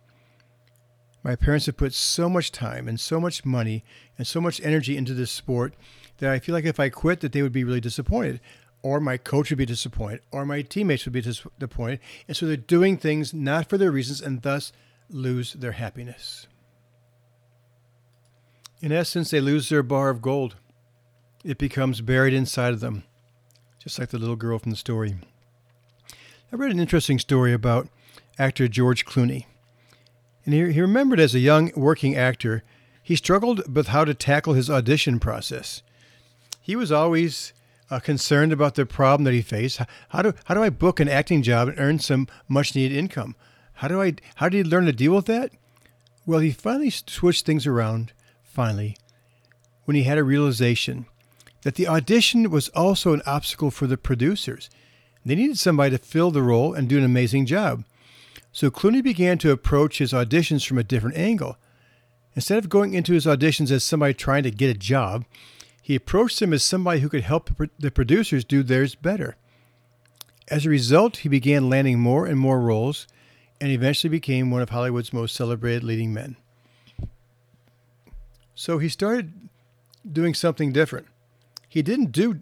My 1.23 1.37
parents 1.37 1.67
have 1.67 1.77
put 1.77 1.93
so 1.93 2.29
much 2.29 2.50
time 2.50 2.88
and 2.88 2.99
so 2.99 3.21
much 3.21 3.45
money 3.45 3.85
and 4.17 4.27
so 4.27 4.41
much 4.41 4.61
energy 4.62 4.97
into 4.97 5.15
this 5.15 5.31
sport 5.31 5.75
that 6.19 6.31
I 6.31 6.38
feel 6.38 6.55
like 6.55 6.65
if 6.65 6.81
I 6.81 6.88
quit, 6.88 7.21
that 7.21 7.33
they 7.33 7.43
would 7.43 7.53
be 7.53 7.65
really 7.65 7.81
disappointed, 7.81 8.41
or 8.82 9.00
my 9.00 9.17
coach 9.17 9.50
would 9.50 9.58
be 9.58 9.67
disappointed, 9.67 10.20
or 10.31 10.44
my 10.44 10.62
teammates 10.62 11.05
would 11.05 11.12
be 11.12 11.20
disappointed, 11.20 12.00
and 12.26 12.37
so 12.37 12.46
they're 12.46 12.56
doing 12.56 12.96
things 12.96 13.32
not 13.32 13.69
for 13.69 13.79
their 13.79 13.90
reasons, 13.90 14.20
and 14.20 14.43
thus 14.43 14.73
lose 15.08 15.52
their 15.55 15.73
happiness. 15.73 16.46
In 18.81 18.93
essence, 18.93 19.31
they 19.31 19.40
lose 19.40 19.69
their 19.69 19.82
bar 19.82 20.11
of 20.11 20.23
gold. 20.23 20.56
It 21.44 21.58
becomes 21.58 22.00
buried 22.00 22.34
inside 22.34 22.73
of 22.73 22.81
them, 22.81 23.05
just 23.78 23.99
like 23.99 24.11
the 24.11 24.18
little 24.18 24.37
girl 24.37 24.59
from 24.59 24.71
the 24.71 24.76
story. 24.76 25.16
I 26.52 26.57
read 26.57 26.73
an 26.73 26.80
interesting 26.80 27.18
story 27.18 27.52
about 27.52 27.88
actor 28.38 28.68
George 28.68 29.07
Clooney. 29.07 29.47
And 30.45 30.54
he, 30.54 30.73
he 30.73 30.80
remembered 30.80 31.21
as 31.21 31.35
a 31.35 31.40
young 31.40 31.71
working 31.76 32.16
actor, 32.16 32.64
he 33.02 33.16
struggled 33.16 33.75
with 33.75 33.88
how 33.88 34.04
to 34.04 34.14
tackle 34.14 34.54
his 34.54 34.68
audition 34.68 35.21
process 35.21 35.83
he 36.62 36.76
was 36.76 36.92
always 36.92 37.52
uh, 37.92 38.00
concerned 38.00 38.52
about 38.52 38.75
the 38.75 38.87
problem 38.87 39.25
that 39.25 39.34
he 39.34 39.42
faced. 39.42 39.80
How 40.08 40.22
do 40.22 40.32
how 40.44 40.54
do 40.54 40.62
I 40.62 40.70
book 40.70 40.99
an 40.99 41.08
acting 41.08 41.42
job 41.42 41.68
and 41.68 41.78
earn 41.78 41.99
some 41.99 42.26
much 42.49 42.75
needed 42.75 42.96
income? 42.96 43.37
How 43.75 43.88
do 43.88 44.00
I 44.00 44.14
how 44.37 44.49
did 44.49 44.64
he 44.64 44.70
learn 44.70 44.87
to 44.87 44.92
deal 44.92 45.14
with 45.14 45.26
that? 45.26 45.52
Well, 46.25 46.40
he 46.40 46.50
finally 46.50 46.90
switched 46.90 47.44
things 47.44 47.66
around. 47.66 48.12
Finally, 48.44 48.96
when 49.84 49.94
he 49.94 50.04
had 50.04 50.18
a 50.18 50.25
realization 50.25 51.06
that 51.62 51.76
the 51.76 51.88
audition 51.88 52.50
was 52.50 52.68
also 52.70 53.12
an 53.12 53.22
obstacle 53.26 53.70
for 53.70 53.87
the 53.87 53.96
producers. 53.96 54.68
They 55.25 55.37
needed 55.37 55.58
somebody 55.58 55.96
to 55.96 56.04
fill 56.04 56.30
the 56.30 56.42
role 56.42 56.75
and 56.75 56.88
do 56.88 56.99
an 56.99 57.04
amazing 57.04 57.46
job. 57.46 57.84
So 58.50 58.70
Clooney 58.70 59.02
began 59.02 59.38
to 59.38 59.52
approach 59.52 59.99
his 59.99 60.12
auditions 60.12 60.66
from 60.66 60.78
a 60.78 60.84
different 60.84 61.16
angle. 61.16 61.56
Instead 62.34 62.58
of 62.58 62.68
going 62.68 62.94
into 62.94 63.12
his 63.12 63.26
auditions 63.26 63.70
as 63.70 63.84
somebody 63.84 64.12
trying 64.14 64.42
to 64.42 64.50
get 64.50 64.75
a 64.75 64.78
job, 64.78 65.25
he 65.83 65.97
approached 65.97 66.39
them 66.39 66.53
as 66.53 66.62
somebody 66.62 67.01
who 67.01 67.09
could 67.09 67.25
help 67.25 67.51
the 67.79 67.91
producers 67.91 68.45
do 68.45 68.62
theirs 68.62 68.95
better. 68.95 69.37
As 70.49 70.65
a 70.65 70.71
result, 70.71 71.19
he 71.19 71.29
began 71.29 71.69
landing 71.69 71.99
more 71.99 72.25
and 72.25 72.39
more 72.39 72.61
roles 72.61 73.09
and 73.61 73.71
eventually 73.71 74.09
became 74.09 74.51
one 74.51 74.62
of 74.62 74.71
Hollywood's 74.71 75.12
most 75.12 75.35
celebrated 75.35 75.83
leading 75.83 76.12
men. 76.12 76.37
So 78.55 78.79
he 78.79 78.89
started 78.89 79.33
doing 80.11 80.35
something 80.35 80.73
different. 80.73 81.09
He 81.69 81.83
didn't 81.83 82.12
do 82.12 82.39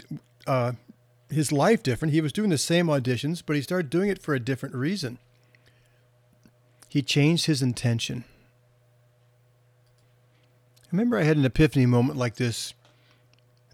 uh, 0.46 0.72
his 1.30 1.50
life 1.50 1.82
different. 1.82 2.12
He 2.12 2.20
was 2.20 2.32
doing 2.32 2.50
the 2.50 2.58
same 2.58 2.88
auditions, 2.88 3.42
but 3.44 3.56
he 3.56 3.62
started 3.62 3.88
doing 3.88 4.10
it 4.10 4.20
for 4.20 4.34
a 4.34 4.40
different 4.40 4.74
reason. 4.74 5.18
He 6.88 7.00
changed 7.00 7.46
his 7.46 7.62
intention. 7.62 8.24
I 10.82 10.88
remember 10.92 11.16
I 11.16 11.22
had 11.22 11.36
an 11.36 11.44
epiphany 11.44 11.86
moment 11.86 12.18
like 12.18 12.34
this 12.34 12.74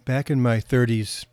back 0.07 0.31
in 0.31 0.41
my 0.41 0.59
30s, 0.59 1.27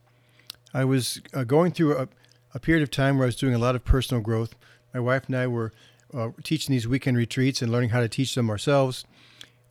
I 0.74 0.84
was 0.84 1.22
uh, 1.34 1.46
going 1.46 1.72
through 1.72 1.98
a, 1.98 2.10
a, 2.54 2.60
period 2.60 2.84
of 2.84 2.92
time 2.92 3.18
where 3.18 3.26
I 3.26 3.28
was 3.28 3.38
doing 3.38 3.54
a 3.54 3.60
lot 3.60 3.76
of 3.76 3.86
personal 3.86 4.22
growth. 4.22 4.56
My 4.94 5.00
wife 5.00 5.28
and 5.28 5.38
I 5.38 5.48
were 5.48 5.72
uh, 6.14 6.32
teaching 6.44 6.74
these 6.74 6.88
weekend 6.88 7.16
retreats 7.16 7.62
and 7.62 7.72
learning 7.72 7.92
how 7.92 8.02
to 8.02 8.10
teach 8.10 8.36
them 8.36 8.50
ourselves. 8.50 9.06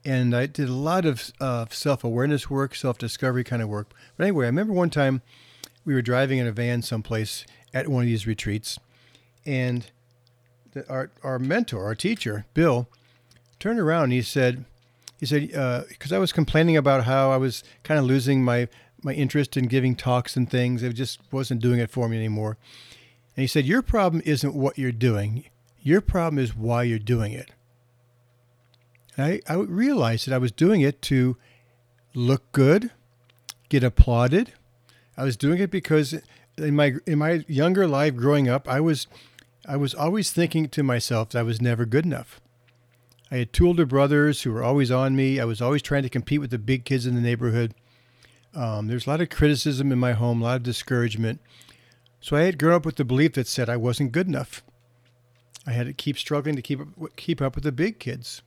And 0.04 0.34
I 0.34 0.46
did 0.46 0.68
a 0.68 0.72
lot 0.72 1.04
of 1.04 1.32
uh, 1.40 1.66
self 1.70 2.02
awareness 2.02 2.48
work, 2.48 2.74
self 2.74 2.96
discovery 2.96 3.44
kind 3.44 3.60
of 3.60 3.68
work. 3.68 3.90
But 4.16 4.24
anyway, 4.24 4.46
I 4.46 4.48
remember 4.48 4.72
one 4.72 4.90
time 4.90 5.20
we 5.84 5.94
were 5.94 6.02
driving 6.02 6.38
in 6.38 6.46
a 6.46 6.52
van 6.52 6.82
someplace 6.82 7.44
at 7.74 7.88
one 7.88 8.02
of 8.02 8.08
these 8.08 8.26
retreats, 8.26 8.78
and 9.44 9.90
the, 10.72 10.88
our, 10.88 11.10
our 11.22 11.38
mentor, 11.38 11.84
our 11.84 11.94
teacher, 11.94 12.46
Bill, 12.54 12.88
turned 13.58 13.80
around 13.80 14.04
and 14.04 14.12
he 14.12 14.22
said, 14.22 14.64
he 15.18 15.26
said, 15.26 15.48
because 15.88 16.12
uh, 16.12 16.16
I 16.16 16.18
was 16.18 16.32
complaining 16.32 16.76
about 16.76 17.04
how 17.04 17.30
I 17.30 17.36
was 17.36 17.62
kind 17.84 17.98
of 17.98 18.06
losing 18.06 18.42
my, 18.42 18.68
my 19.02 19.12
interest 19.12 19.56
in 19.56 19.66
giving 19.66 19.94
talks 19.94 20.36
and 20.36 20.50
things. 20.50 20.82
It 20.82 20.92
just 20.92 21.20
wasn't 21.30 21.60
doing 21.60 21.80
it 21.80 21.90
for 21.90 22.08
me 22.08 22.16
anymore. 22.16 22.56
And 23.36 23.42
he 23.42 23.46
said, 23.46 23.64
Your 23.64 23.82
problem 23.82 24.22
isn't 24.24 24.54
what 24.54 24.78
you're 24.78 24.92
doing, 24.92 25.44
your 25.80 26.00
problem 26.00 26.38
is 26.38 26.56
why 26.56 26.84
you're 26.84 26.98
doing 26.98 27.32
it. 27.32 27.50
And 29.16 29.26
I, 29.26 29.52
I 29.52 29.56
realized 29.56 30.26
that 30.26 30.34
I 30.34 30.38
was 30.38 30.52
doing 30.52 30.80
it 30.80 31.02
to 31.02 31.36
look 32.14 32.50
good, 32.52 32.90
get 33.68 33.84
applauded. 33.84 34.52
I 35.16 35.24
was 35.24 35.36
doing 35.36 35.58
it 35.58 35.70
because 35.70 36.14
in 36.56 36.76
my 36.76 36.94
in 37.06 37.18
my 37.18 37.44
younger 37.48 37.86
life 37.86 38.16
growing 38.16 38.48
up, 38.48 38.68
I 38.68 38.80
was 38.80 39.06
I 39.66 39.76
was 39.76 39.94
always 39.94 40.30
thinking 40.30 40.68
to 40.68 40.82
myself 40.82 41.30
that 41.30 41.38
I 41.38 41.42
was 41.42 41.60
never 41.60 41.84
good 41.84 42.04
enough. 42.04 42.40
I 43.30 43.36
had 43.36 43.52
two 43.52 43.66
older 43.66 43.86
brothers 43.86 44.42
who 44.42 44.52
were 44.52 44.62
always 44.62 44.90
on 44.90 45.16
me. 45.16 45.40
I 45.40 45.44
was 45.44 45.62
always 45.62 45.80
trying 45.80 46.02
to 46.02 46.10
compete 46.10 46.40
with 46.40 46.50
the 46.50 46.58
big 46.58 46.84
kids 46.84 47.06
in 47.06 47.14
the 47.14 47.20
neighborhood. 47.20 47.74
Um, 48.54 48.88
there's 48.88 49.06
a 49.06 49.10
lot 49.10 49.20
of 49.20 49.30
criticism 49.30 49.92
in 49.92 49.98
my 49.98 50.12
home, 50.12 50.42
a 50.42 50.44
lot 50.44 50.56
of 50.56 50.62
discouragement. 50.62 51.40
So 52.20 52.36
I 52.36 52.42
had 52.42 52.58
grown 52.58 52.74
up 52.74 52.86
with 52.86 52.96
the 52.96 53.04
belief 53.04 53.32
that 53.34 53.46
said 53.46 53.68
I 53.68 53.76
wasn't 53.76 54.12
good 54.12 54.28
enough. 54.28 54.62
I 55.66 55.72
had 55.72 55.86
to 55.86 55.92
keep 55.92 56.18
struggling 56.18 56.56
to 56.56 56.62
keep 56.62 56.80
up, 56.80 57.16
keep 57.16 57.40
up 57.40 57.54
with 57.54 57.64
the 57.64 57.72
big 57.72 57.98
kids. 57.98 58.42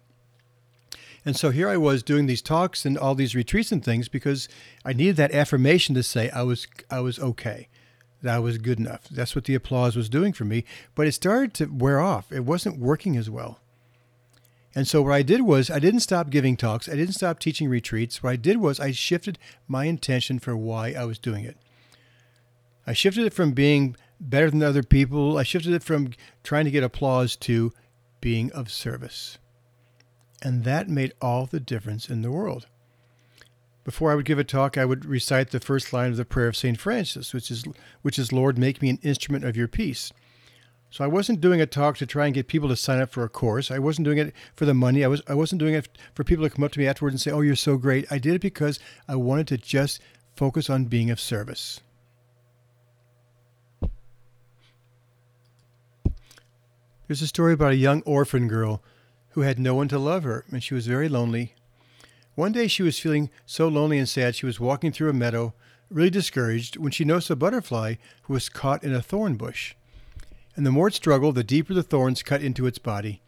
And 1.26 1.36
so 1.36 1.50
here 1.50 1.68
I 1.68 1.78
was 1.78 2.04
doing 2.04 2.28
these 2.28 2.42
talks 2.42 2.86
and 2.86 2.98
all 2.98 3.16
these 3.16 3.36
retreats 3.36 3.72
and 3.72 3.84
things 3.84 4.08
because 4.08 4.48
I 4.86 4.94
needed 4.94 5.16
that 5.16 5.34
affirmation 5.34 5.96
to 5.96 6.04
say 6.04 6.30
I 6.30 6.44
was 6.44 6.68
I 6.92 7.00
was 7.00 7.20
okay, 7.20 7.68
that 8.22 8.36
I 8.36 8.40
was 8.40 8.60
good 8.60 8.80
enough. 8.80 9.10
That's 9.10 9.36
what 9.36 9.46
the 9.46 9.56
applause 9.56 9.96
was 9.96 10.08
doing 10.08 10.34
for 10.34 10.46
me. 10.46 10.66
But 10.94 11.08
it 11.08 11.14
started 11.14 11.54
to 11.56 11.66
wear 11.66 12.00
off. 12.00 12.32
It 12.32 12.46
wasn't 12.46 12.78
working 12.78 13.18
as 13.18 13.30
well. 13.30 13.60
And 14.76 14.88
so 14.88 15.02
what 15.02 15.14
I 15.14 15.22
did 15.22 15.42
was 15.42 15.70
I 15.70 15.80
didn't 15.80 16.02
stop 16.02 16.30
giving 16.30 16.58
talks. 16.58 16.90
I 16.90 16.96
didn't 16.96 17.16
stop 17.16 17.40
teaching 17.40 17.70
retreats. 17.70 18.22
What 18.22 18.32
I 18.32 18.36
did 18.36 18.58
was 18.58 18.80
I 18.80 18.92
shifted 18.92 19.40
my 19.68 19.86
intention 19.86 20.38
for 20.38 20.56
why 20.58 20.92
I 20.92 21.06
was 21.06 21.18
doing 21.18 21.46
it. 21.46 21.58
I 22.86 22.92
shifted 22.92 23.26
it 23.26 23.34
from 23.34 23.54
being 23.54 23.96
better 24.20 24.52
than 24.52 24.62
other 24.62 24.84
people. 24.84 25.38
I 25.38 25.44
shifted 25.44 25.74
it 25.74 25.84
from 25.84 26.12
trying 26.44 26.66
to 26.66 26.72
get 26.72 26.84
applause 26.84 27.38
to 27.38 27.72
being 28.20 28.52
of 28.52 28.70
service. 28.70 29.38
And 30.42 30.66
that 30.66 30.90
made 30.90 31.14
all 31.22 31.46
the 31.46 31.62
difference 31.62 32.10
in 32.10 32.22
the 32.22 32.32
world. 32.32 32.68
Before 33.86 34.12
I 34.12 34.16
would 34.16 34.26
give 34.26 34.40
a 34.40 34.44
talk, 34.44 34.78
I 34.78 34.86
would 34.86 35.06
recite 35.06 35.52
the 35.52 35.60
first 35.60 35.94
line 35.94 36.12
of 36.12 36.18
the 36.18 36.26
prayer 36.26 36.48
of 36.48 36.58
St. 36.58 36.80
Francis, 36.80 37.34
which 37.34 37.50
is, 37.50 37.64
which 38.02 38.20
is 38.20 38.34
Lord, 38.34 38.58
make 38.58 38.82
me 38.82 38.90
an 38.90 39.00
instrument 39.04 39.46
of 39.46 39.56
your 39.56 39.68
peace. 39.68 40.12
So 40.96 41.04
I 41.04 41.08
wasn't 41.08 41.42
doing 41.42 41.60
a 41.60 41.66
talk 41.66 41.98
to 41.98 42.06
try 42.06 42.26
and 42.26 42.34
get 42.34 42.48
people 42.48 42.70
to 42.70 42.76
sign 42.78 43.02
up 43.02 43.12
for 43.12 43.26
a 43.26 43.28
course. 43.28 43.70
I 43.70 43.80
wasn't 43.80 44.06
doing 44.06 44.18
it 44.18 44.34
for 44.56 44.64
the 44.64 44.74
money. 44.74 45.04
I 45.04 45.10
was 45.10 45.22
I 45.28 45.34
wasn't 45.34 45.60
doing 45.60 45.74
it 45.74 45.90
for 46.14 46.24
people 46.24 46.46
to 46.46 46.50
come 46.50 46.64
up 46.64 46.72
to 46.72 46.80
me 46.80 46.88
afterwards 46.88 47.14
and 47.14 47.20
say, 47.20 47.32
"Oh, 47.32 47.42
you're 47.42 47.58
so 47.58 47.76
great." 47.76 48.10
I 48.10 48.18
did 48.18 48.34
it 48.34 48.40
because 48.40 48.80
I 49.06 49.18
wanted 49.18 49.46
to 49.50 49.58
just 49.58 50.02
focus 50.38 50.70
on 50.70 50.86
being 50.86 51.12
of 51.12 51.20
service. 51.20 51.82
There's 57.08 57.22
a 57.22 57.28
story 57.28 57.52
about 57.52 57.74
a 57.74 57.76
young 57.76 58.02
orphan 58.04 58.48
girl 58.48 58.82
who 59.32 59.42
had 59.42 59.60
no 59.60 59.76
one 59.76 59.90
to 59.90 60.00
love 60.00 60.24
her, 60.24 60.46
and 60.50 60.64
she 60.64 60.76
was 60.76 60.88
very 60.88 61.10
lonely. 61.10 61.56
One 62.36 62.54
day 62.54 62.70
she 62.70 62.84
was 62.84 63.00
feeling 63.00 63.30
so 63.46 63.68
lonely 63.68 63.98
and 63.98 64.08
sad 64.08 64.34
she 64.34 64.46
was 64.46 64.62
walking 64.62 64.94
through 64.94 65.10
a 65.10 65.14
meadow, 65.14 65.56
really 65.90 66.10
discouraged, 66.10 66.78
when 66.78 66.94
she 66.94 67.04
noticed 67.04 67.30
a 67.32 67.36
butterfly 67.36 67.96
who 68.22 68.34
was 68.34 68.48
caught 68.48 68.82
in 68.82 68.96
a 68.96 69.02
thorn 69.02 69.36
bush. 69.36 69.76
And 70.56 70.66
the 70.66 70.72
more 70.72 70.88
it 70.88 70.94
struggled, 70.94 71.36
the 71.36 71.44
deeper 71.44 71.74
the 71.74 71.84
thorns 71.84 72.24
cut 72.24 72.42
into 72.42 72.66
its 72.66 72.78
body. 72.78 73.22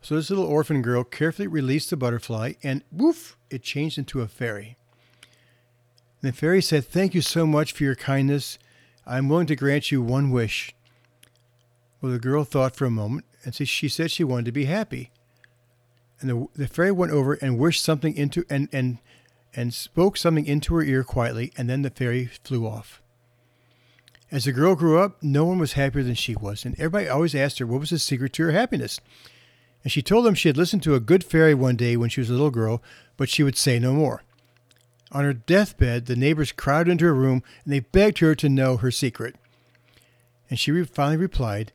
So 0.00 0.16
this 0.16 0.30
little 0.30 0.44
orphan 0.44 0.82
girl 0.82 1.04
carefully 1.04 1.46
released 1.46 1.90
the 1.90 1.96
butterfly, 1.96 2.54
and 2.62 2.82
woof, 2.90 3.36
it 3.50 3.62
changed 3.62 3.98
into 3.98 4.20
a 4.20 4.28
fairy. 4.28 4.76
And 6.20 6.32
the 6.32 6.36
fairy 6.36 6.60
said, 6.60 6.84
Thank 6.84 7.14
you 7.14 7.20
so 7.20 7.46
much 7.46 7.72
for 7.72 7.84
your 7.84 7.94
kindness. 7.94 8.58
I 9.06 9.18
am 9.18 9.28
willing 9.28 9.46
to 9.46 9.56
grant 9.56 9.92
you 9.92 10.02
one 10.02 10.30
wish. 10.30 10.74
Well, 12.00 12.12
the 12.12 12.18
girl 12.18 12.42
thought 12.42 12.74
for 12.74 12.84
a 12.84 12.90
moment 12.90 13.26
and 13.44 13.54
she 13.54 13.88
said 13.88 14.10
she 14.10 14.24
wanted 14.24 14.46
to 14.46 14.52
be 14.52 14.66
happy. 14.66 15.10
And 16.20 16.30
the, 16.30 16.48
the 16.54 16.68
fairy 16.68 16.92
went 16.92 17.12
over 17.12 17.34
and 17.34 17.58
wished 17.58 17.82
something 17.82 18.16
into 18.16 18.44
and 18.48 18.68
and 18.72 18.98
and 19.54 19.74
spoke 19.74 20.16
something 20.16 20.46
into 20.46 20.74
her 20.74 20.82
ear 20.82 21.04
quietly, 21.04 21.52
and 21.58 21.68
then 21.68 21.82
the 21.82 21.90
fairy 21.90 22.26
flew 22.42 22.66
off. 22.66 23.01
As 24.32 24.46
the 24.46 24.52
girl 24.52 24.74
grew 24.74 24.98
up, 24.98 25.22
no 25.22 25.44
one 25.44 25.58
was 25.58 25.74
happier 25.74 26.02
than 26.02 26.14
she 26.14 26.34
was, 26.34 26.64
and 26.64 26.74
everybody 26.76 27.06
always 27.06 27.34
asked 27.34 27.58
her 27.58 27.66
what 27.66 27.80
was 27.80 27.90
the 27.90 27.98
secret 27.98 28.32
to 28.32 28.44
her 28.44 28.52
happiness. 28.52 28.98
And 29.84 29.92
she 29.92 30.00
told 30.00 30.24
them 30.24 30.34
she 30.34 30.48
had 30.48 30.56
listened 30.56 30.82
to 30.84 30.94
a 30.94 31.00
good 31.00 31.22
fairy 31.22 31.52
one 31.52 31.76
day 31.76 31.98
when 31.98 32.08
she 32.08 32.20
was 32.22 32.30
a 32.30 32.32
little 32.32 32.50
girl, 32.50 32.82
but 33.18 33.28
she 33.28 33.42
would 33.42 33.58
say 33.58 33.78
no 33.78 33.92
more. 33.92 34.22
On 35.10 35.22
her 35.24 35.34
deathbed, 35.34 36.06
the 36.06 36.16
neighbors 36.16 36.50
crowded 36.50 36.92
into 36.92 37.04
her 37.04 37.14
room 37.14 37.42
and 37.62 37.74
they 37.74 37.80
begged 37.80 38.20
her 38.20 38.34
to 38.36 38.48
know 38.48 38.78
her 38.78 38.90
secret. 38.90 39.36
And 40.48 40.58
she 40.58 40.82
finally 40.84 41.18
replied, 41.18 41.72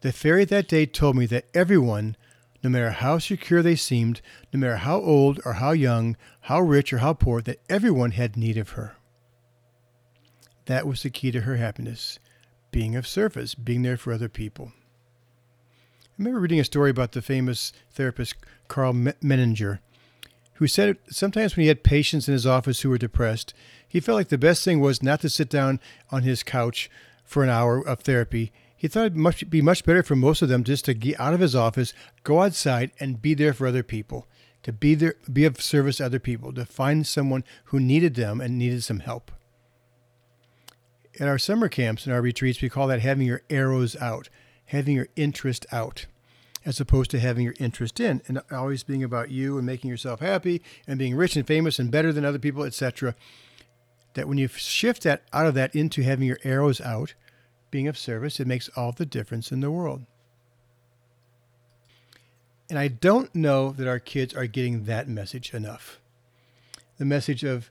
the 0.00 0.10
fairy 0.10 0.44
that 0.46 0.66
day 0.66 0.86
told 0.86 1.14
me 1.14 1.26
that 1.26 1.46
everyone, 1.54 2.16
no 2.64 2.70
matter 2.70 2.90
how 2.90 3.18
secure 3.18 3.62
they 3.62 3.76
seemed, 3.76 4.20
no 4.52 4.58
matter 4.58 4.76
how 4.76 4.98
old 4.98 5.40
or 5.44 5.54
how 5.54 5.70
young, 5.70 6.16
how 6.42 6.60
rich 6.60 6.92
or 6.92 6.98
how 6.98 7.12
poor, 7.12 7.40
that 7.42 7.60
everyone 7.68 8.12
had 8.12 8.36
need 8.36 8.56
of 8.56 8.70
her. 8.70 8.96
That 10.70 10.86
was 10.86 11.02
the 11.02 11.10
key 11.10 11.30
to 11.32 11.42
her 11.42 11.56
happiness 11.56 12.18
being 12.72 12.94
of 12.94 13.06
service, 13.06 13.54
being 13.54 13.82
there 13.82 13.96
for 13.96 14.12
other 14.12 14.28
people. 14.28 14.72
I 14.72 16.08
remember 16.18 16.40
reading 16.40 16.60
a 16.60 16.64
story 16.64 16.90
about 16.90 17.12
the 17.12 17.22
famous 17.22 17.72
therapist 17.92 18.36
Karl 18.68 18.92
Menninger, 18.92 19.80
who 20.54 20.66
said 20.68 20.98
sometimes 21.08 21.56
when 21.56 21.62
he 21.62 21.68
had 21.68 21.82
patients 21.82 22.28
in 22.28 22.32
his 22.32 22.46
office 22.46 22.82
who 22.82 22.90
were 22.90 22.98
depressed, 22.98 23.52
he 23.88 23.98
felt 23.98 24.16
like 24.16 24.28
the 24.28 24.38
best 24.38 24.64
thing 24.64 24.78
was 24.78 25.02
not 25.02 25.20
to 25.22 25.28
sit 25.28 25.48
down 25.48 25.80
on 26.10 26.22
his 26.22 26.44
couch 26.44 26.88
for 27.24 27.42
an 27.42 27.48
hour 27.48 27.84
of 27.84 28.00
therapy 28.00 28.52
he 28.80 28.88
thought 28.88 29.12
it'd 29.14 29.50
be 29.50 29.60
much 29.60 29.84
better 29.84 30.02
for 30.02 30.16
most 30.16 30.40
of 30.40 30.48
them 30.48 30.64
just 30.64 30.86
to 30.86 30.94
get 30.94 31.20
out 31.20 31.34
of 31.34 31.40
his 31.40 31.54
office, 31.54 31.92
go 32.24 32.40
outside, 32.40 32.92
and 32.98 33.20
be 33.20 33.34
there 33.34 33.52
for 33.52 33.66
other 33.66 33.82
people, 33.82 34.26
to 34.62 34.72
be 34.72 34.94
there, 34.94 35.16
be 35.30 35.44
of 35.44 35.60
service 35.60 35.98
to 35.98 36.06
other 36.06 36.18
people, 36.18 36.50
to 36.54 36.64
find 36.64 37.06
someone 37.06 37.44
who 37.64 37.78
needed 37.78 38.14
them 38.14 38.40
and 38.40 38.56
needed 38.56 38.82
some 38.82 39.00
help. 39.00 39.32
At 41.18 41.28
our 41.28 41.38
summer 41.38 41.68
camps 41.68 42.04
and 42.04 42.14
our 42.14 42.22
retreats, 42.22 42.62
we 42.62 42.68
call 42.68 42.86
that 42.86 43.00
having 43.00 43.26
your 43.26 43.42
arrows 43.50 43.96
out, 43.96 44.28
having 44.66 44.94
your 44.94 45.08
interest 45.16 45.66
out, 45.72 46.06
as 46.64 46.80
opposed 46.80 47.10
to 47.10 47.18
having 47.18 47.44
your 47.44 47.54
interest 47.58 47.98
in, 47.98 48.22
and 48.28 48.40
always 48.50 48.84
being 48.84 49.02
about 49.02 49.30
you 49.30 49.58
and 49.58 49.66
making 49.66 49.90
yourself 49.90 50.20
happy 50.20 50.62
and 50.86 50.98
being 50.98 51.16
rich 51.16 51.36
and 51.36 51.46
famous 51.46 51.78
and 51.78 51.90
better 51.90 52.12
than 52.12 52.24
other 52.24 52.38
people, 52.38 52.62
etc. 52.62 53.16
That 54.14 54.28
when 54.28 54.38
you 54.38 54.48
shift 54.48 55.02
that 55.02 55.22
out 55.32 55.46
of 55.46 55.54
that 55.54 55.74
into 55.74 56.02
having 56.02 56.26
your 56.26 56.38
arrows 56.44 56.80
out, 56.80 57.14
being 57.70 57.88
of 57.88 57.98
service, 57.98 58.38
it 58.38 58.46
makes 58.46 58.68
all 58.76 58.92
the 58.92 59.06
difference 59.06 59.50
in 59.50 59.60
the 59.60 59.70
world. 59.70 60.04
And 62.68 62.78
I 62.78 62.88
don't 62.88 63.34
know 63.34 63.72
that 63.72 63.88
our 63.88 63.98
kids 63.98 64.32
are 64.34 64.46
getting 64.46 64.84
that 64.84 65.08
message 65.08 65.52
enough. 65.52 66.00
The 66.98 67.04
message 67.04 67.42
of 67.42 67.68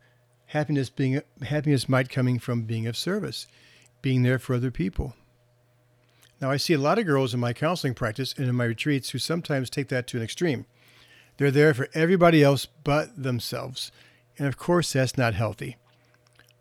happiness 0.50 0.90
being 0.90 1.22
happiness 1.44 1.88
might 1.88 2.10
coming 2.10 2.40
from 2.40 2.64
being 2.64 2.88
of 2.88 2.98
service, 2.98 3.48
being 4.02 4.24
there 4.24 4.40
for 4.40 4.56
other 4.56 4.72
people. 4.72 5.14
Now 6.42 6.50
I 6.50 6.58
see 6.58 6.74
a 6.74 6.80
lot 6.80 6.98
of 6.98 7.06
girls 7.06 7.34
in 7.34 7.40
my 7.40 7.54
counseling 7.54 7.94
practice 7.94 8.34
and 8.36 8.48
in 8.48 8.56
my 8.56 8.66
retreats 8.66 9.12
who 9.12 9.20
sometimes 9.20 9.70
take 9.70 9.90
that 9.90 10.08
to 10.08 10.18
an 10.18 10.24
extreme. 10.24 10.66
They're 11.38 11.52
there 11.52 11.74
for 11.74 11.88
everybody 11.94 12.42
else 12.44 12.66
but 12.66 13.22
themselves. 13.22 13.92
And 14.38 14.48
of 14.48 14.58
course 14.58 14.94
that's 14.94 15.18
not 15.18 15.36
healthy. 15.36 15.78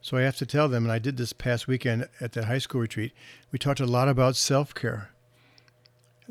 So 0.00 0.16
I 0.16 0.22
have 0.22 0.36
to 0.36 0.46
tell 0.46 0.68
them, 0.68 0.84
and 0.84 0.92
I 0.92 0.98
did 0.98 1.16
this 1.16 1.32
past 1.32 1.66
weekend 1.66 2.08
at 2.20 2.32
that 2.32 2.44
high 2.44 2.58
school 2.58 2.80
retreat, 2.80 3.12
we 3.50 3.58
talked 3.58 3.80
a 3.80 3.86
lot 3.86 4.08
about 4.08 4.36
self 4.36 4.74
care. 4.74 5.10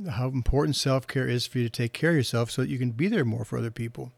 How 0.10 0.28
important 0.28 0.76
self 0.76 1.08
care 1.08 1.28
is 1.28 1.48
for 1.48 1.58
you 1.58 1.64
to 1.66 1.70
take 1.70 1.94
care 1.94 2.12
of 2.12 2.16
yourself 2.16 2.52
so 2.52 2.62
that 2.62 2.70
you 2.70 2.78
can 2.78 2.92
be 2.92 3.08
there 3.08 3.26
more 3.26 3.44
for 3.44 3.58
other 3.58 3.72
people. 3.72 4.12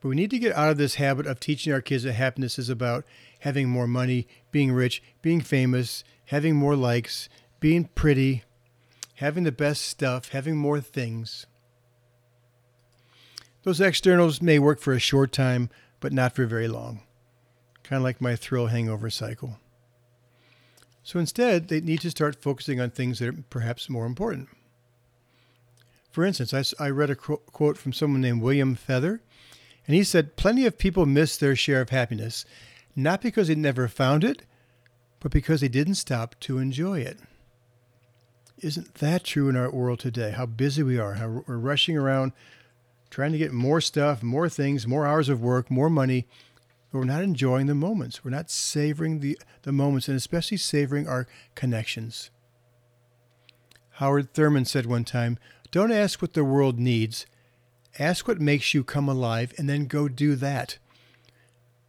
But 0.00 0.08
we 0.08 0.16
need 0.16 0.30
to 0.30 0.38
get 0.38 0.56
out 0.56 0.70
of 0.70 0.78
this 0.78 0.94
habit 0.94 1.26
of 1.26 1.40
teaching 1.40 1.72
our 1.72 1.80
kids 1.80 2.04
that 2.04 2.14
happiness 2.14 2.58
is 2.58 2.70
about 2.70 3.04
having 3.40 3.68
more 3.68 3.86
money, 3.86 4.26
being 4.50 4.72
rich, 4.72 5.02
being 5.22 5.40
famous, 5.40 6.04
having 6.26 6.56
more 6.56 6.76
likes, 6.76 7.28
being 7.58 7.84
pretty, 7.94 8.44
having 9.16 9.44
the 9.44 9.52
best 9.52 9.82
stuff, 9.82 10.30
having 10.30 10.56
more 10.56 10.80
things. 10.80 11.46
Those 13.62 13.80
externals 13.80 14.40
may 14.40 14.58
work 14.58 14.80
for 14.80 14.94
a 14.94 14.98
short 14.98 15.32
time, 15.32 15.68
but 16.00 16.12
not 16.12 16.34
for 16.34 16.46
very 16.46 16.68
long 16.68 17.02
kind 17.90 17.98
of 17.98 18.04
like 18.04 18.20
my 18.20 18.36
thrill 18.36 18.68
hangover 18.68 19.10
cycle. 19.10 19.58
So 21.02 21.18
instead, 21.18 21.66
they 21.66 21.80
need 21.80 22.00
to 22.02 22.10
start 22.10 22.40
focusing 22.40 22.80
on 22.80 22.90
things 22.90 23.18
that 23.18 23.28
are 23.28 23.44
perhaps 23.50 23.90
more 23.90 24.06
important. 24.06 24.48
For 26.12 26.24
instance, 26.24 26.54
I, 26.54 26.84
I 26.84 26.90
read 26.90 27.10
a 27.10 27.16
quote 27.16 27.76
from 27.76 27.92
someone 27.92 28.20
named 28.20 28.42
William 28.42 28.76
Feather, 28.76 29.22
and 29.86 29.96
he 29.96 30.04
said, 30.04 30.36
Plenty 30.36 30.66
of 30.66 30.78
people 30.78 31.06
miss 31.06 31.36
their 31.36 31.56
share 31.56 31.80
of 31.80 31.90
happiness, 31.90 32.44
not 32.94 33.20
because 33.20 33.48
they 33.48 33.54
never 33.54 33.88
found 33.88 34.24
it, 34.24 34.42
but 35.20 35.32
because 35.32 35.60
they 35.60 35.68
didn't 35.68 35.94
stop 35.94 36.38
to 36.40 36.58
enjoy 36.58 37.00
it. 37.00 37.18
Isn't 38.58 38.94
that 38.96 39.24
true 39.24 39.48
in 39.48 39.56
our 39.56 39.70
world 39.70 40.00
today? 40.00 40.32
How 40.32 40.46
busy 40.46 40.82
we 40.82 40.98
are, 40.98 41.14
how 41.14 41.42
we're 41.46 41.56
rushing 41.56 41.96
around 41.96 42.32
trying 43.10 43.32
to 43.32 43.38
get 43.38 43.52
more 43.52 43.80
stuff, 43.80 44.22
more 44.22 44.48
things, 44.48 44.86
more 44.86 45.06
hours 45.06 45.28
of 45.28 45.42
work, 45.42 45.70
more 45.70 45.90
money, 45.90 46.26
but 46.90 46.98
we're 46.98 47.04
not 47.04 47.22
enjoying 47.22 47.66
the 47.66 47.74
moments. 47.74 48.24
We're 48.24 48.30
not 48.30 48.50
savoring 48.50 49.20
the, 49.20 49.38
the 49.62 49.72
moments 49.72 50.08
and 50.08 50.16
especially 50.16 50.56
savoring 50.56 51.08
our 51.08 51.26
connections. 51.54 52.30
Howard 53.94 54.32
Thurman 54.32 54.64
said 54.64 54.86
one 54.86 55.04
time, 55.04 55.38
Don't 55.70 55.92
ask 55.92 56.22
what 56.22 56.34
the 56.34 56.44
world 56.44 56.78
needs. 56.78 57.26
Ask 57.98 58.28
what 58.28 58.40
makes 58.40 58.72
you 58.72 58.84
come 58.84 59.08
alive 59.08 59.52
and 59.58 59.68
then 59.68 59.86
go 59.86 60.08
do 60.08 60.36
that. 60.36 60.78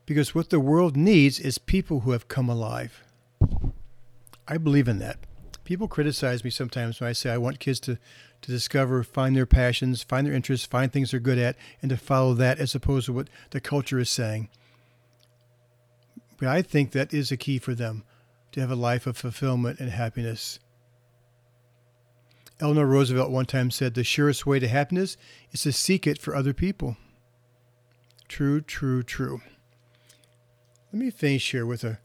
Because 0.05 0.35
what 0.35 0.49
the 0.49 0.59
world 0.59 0.97
needs 0.97 1.39
is 1.39 1.57
people 1.57 2.01
who 2.01 2.11
have 2.11 2.27
come 2.27 2.49
alive. 2.49 3.03
I 4.47 4.57
believe 4.57 4.87
in 4.87 4.99
that. 4.99 5.17
People 5.63 5.87
criticize 5.87 6.43
me 6.43 6.49
sometimes 6.49 6.99
when 6.99 7.09
I 7.09 7.13
say 7.13 7.29
I 7.29 7.37
want 7.37 7.59
kids 7.59 7.79
to, 7.81 7.97
to 8.41 8.51
discover, 8.51 9.03
find 9.03 9.35
their 9.35 9.45
passions, 9.45 10.03
find 10.03 10.27
their 10.27 10.33
interests, 10.33 10.65
find 10.65 10.91
things 10.91 11.11
they're 11.11 11.19
good 11.19 11.37
at, 11.37 11.55
and 11.81 11.89
to 11.89 11.97
follow 11.97 12.33
that 12.33 12.59
as 12.59 12.75
opposed 12.75 13.05
to 13.05 13.13
what 13.13 13.29
the 13.51 13.61
culture 13.61 13.99
is 13.99 14.09
saying. 14.09 14.49
But 16.37 16.49
I 16.49 16.61
think 16.61 16.91
that 16.91 17.13
is 17.13 17.31
a 17.31 17.37
key 17.37 17.59
for 17.59 17.75
them 17.75 18.03
to 18.51 18.59
have 18.59 18.71
a 18.71 18.75
life 18.75 19.05
of 19.07 19.15
fulfillment 19.15 19.79
and 19.79 19.91
happiness. 19.91 20.59
Eleanor 22.61 22.85
Roosevelt 22.85 23.31
one 23.31 23.47
time 23.47 23.71
said, 23.71 23.95
The 23.95 24.03
surest 24.03 24.45
way 24.45 24.59
to 24.59 24.67
happiness 24.67 25.17
is 25.51 25.63
to 25.63 25.71
seek 25.71 26.05
it 26.05 26.21
for 26.21 26.35
other 26.35 26.53
people. 26.53 26.95
True, 28.27 28.61
true, 28.61 29.01
true. 29.01 29.41
Let 30.93 31.01
me 31.01 31.09
finish 31.09 31.51
here 31.51 31.65
with 31.65 31.83
a 31.83 31.99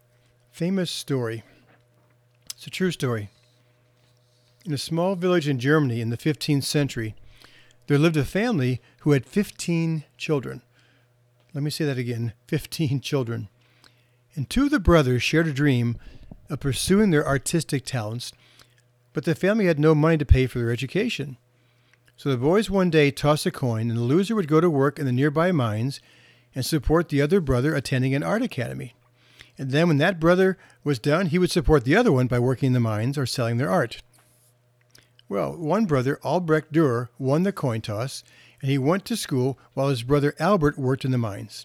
famous 0.50 0.90
story. 0.90 1.42
It's 2.54 2.66
a 2.66 2.70
true 2.70 2.90
story. 2.90 3.28
In 4.64 4.72
a 4.72 4.78
small 4.78 5.14
village 5.14 5.46
in 5.46 5.60
Germany 5.60 6.00
in 6.00 6.08
the 6.08 6.16
15th 6.16 6.64
century, 6.64 7.14
there 7.86 7.98
lived 7.98 8.16
a 8.16 8.24
family 8.24 8.80
who 9.00 9.12
had 9.12 9.26
15 9.26 10.04
children. 10.16 10.62
Let 11.52 11.62
me 11.62 11.70
say 11.70 11.84
that 11.84 11.98
again 11.98 12.32
15 12.48 13.00
children. 13.00 13.48
And 14.34 14.48
two 14.48 14.64
of 14.64 14.70
the 14.70 14.80
brothers 14.80 15.22
shared 15.22 15.46
a 15.46 15.52
dream 15.52 15.98
of 16.48 16.60
pursuing 16.60 17.10
their 17.10 17.26
artistic 17.26 17.84
talents 17.84 18.32
but 19.16 19.24
the 19.24 19.34
family 19.34 19.64
had 19.64 19.80
no 19.80 19.94
money 19.94 20.18
to 20.18 20.26
pay 20.26 20.46
for 20.46 20.58
their 20.58 20.70
education. 20.70 21.38
So 22.18 22.28
the 22.28 22.36
boys 22.36 22.68
one 22.68 22.90
day 22.90 23.10
tossed 23.10 23.46
a 23.46 23.50
coin, 23.50 23.88
and 23.88 23.98
the 23.98 24.02
loser 24.02 24.34
would 24.34 24.46
go 24.46 24.60
to 24.60 24.68
work 24.68 24.98
in 24.98 25.06
the 25.06 25.10
nearby 25.10 25.52
mines 25.52 26.02
and 26.54 26.66
support 26.66 27.08
the 27.08 27.22
other 27.22 27.40
brother 27.40 27.74
attending 27.74 28.14
an 28.14 28.22
art 28.22 28.42
academy. 28.42 28.94
And 29.56 29.70
then 29.70 29.88
when 29.88 29.96
that 29.96 30.20
brother 30.20 30.58
was 30.84 30.98
done, 30.98 31.28
he 31.28 31.38
would 31.38 31.50
support 31.50 31.84
the 31.84 31.96
other 31.96 32.12
one 32.12 32.26
by 32.26 32.38
working 32.38 32.66
in 32.66 32.72
the 32.74 32.80
mines 32.80 33.16
or 33.16 33.24
selling 33.24 33.56
their 33.56 33.70
art. 33.70 34.02
Well, 35.30 35.56
one 35.56 35.86
brother, 35.86 36.20
Albrecht 36.22 36.70
Dürer, 36.70 37.08
won 37.18 37.42
the 37.42 37.52
coin 37.52 37.80
toss, 37.80 38.22
and 38.60 38.70
he 38.70 38.76
went 38.76 39.06
to 39.06 39.16
school 39.16 39.58
while 39.72 39.88
his 39.88 40.02
brother 40.02 40.34
Albert 40.38 40.76
worked 40.76 41.06
in 41.06 41.10
the 41.10 41.16
mines. 41.16 41.64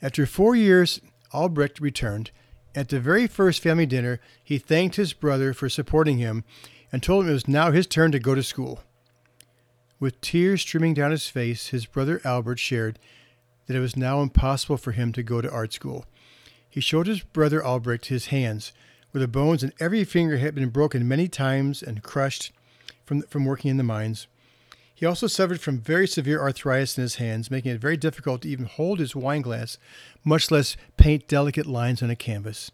After 0.00 0.26
four 0.26 0.54
years, 0.54 1.00
Albrecht 1.34 1.80
returned 1.80 2.30
at 2.74 2.88
the 2.88 3.00
very 3.00 3.26
first 3.26 3.62
family 3.62 3.86
dinner, 3.86 4.20
he 4.42 4.58
thanked 4.58 4.96
his 4.96 5.12
brother 5.12 5.52
for 5.52 5.68
supporting 5.68 6.18
him 6.18 6.44
and 6.90 7.02
told 7.02 7.24
him 7.24 7.30
it 7.30 7.34
was 7.34 7.48
now 7.48 7.70
his 7.70 7.86
turn 7.86 8.12
to 8.12 8.18
go 8.18 8.34
to 8.34 8.42
school. 8.42 8.80
With 10.00 10.20
tears 10.20 10.62
streaming 10.62 10.94
down 10.94 11.10
his 11.10 11.28
face, 11.28 11.68
his 11.68 11.86
brother 11.86 12.20
Albert 12.24 12.58
shared 12.58 12.98
that 13.66 13.76
it 13.76 13.80
was 13.80 13.96
now 13.96 14.20
impossible 14.20 14.76
for 14.76 14.92
him 14.92 15.12
to 15.12 15.22
go 15.22 15.40
to 15.40 15.50
art 15.50 15.72
school. 15.72 16.06
He 16.68 16.80
showed 16.80 17.06
his 17.06 17.20
brother 17.20 17.64
Albrecht 17.64 18.06
his 18.06 18.26
hands, 18.26 18.72
where 19.10 19.20
the 19.20 19.28
bones 19.28 19.62
in 19.62 19.72
every 19.78 20.04
finger 20.04 20.38
had 20.38 20.54
been 20.54 20.70
broken 20.70 21.06
many 21.06 21.28
times 21.28 21.82
and 21.82 22.02
crushed 22.02 22.50
from, 23.04 23.22
from 23.22 23.44
working 23.44 23.70
in 23.70 23.76
the 23.76 23.82
mines. 23.82 24.26
He 25.02 25.06
also 25.06 25.26
suffered 25.26 25.60
from 25.60 25.80
very 25.80 26.06
severe 26.06 26.40
arthritis 26.40 26.96
in 26.96 27.02
his 27.02 27.16
hands, 27.16 27.50
making 27.50 27.72
it 27.72 27.80
very 27.80 27.96
difficult 27.96 28.42
to 28.42 28.48
even 28.48 28.66
hold 28.66 29.00
his 29.00 29.16
wine 29.16 29.42
glass, 29.42 29.76
much 30.22 30.48
less 30.48 30.76
paint 30.96 31.26
delicate 31.26 31.66
lines 31.66 32.04
on 32.04 32.10
a 32.10 32.14
canvas. 32.14 32.70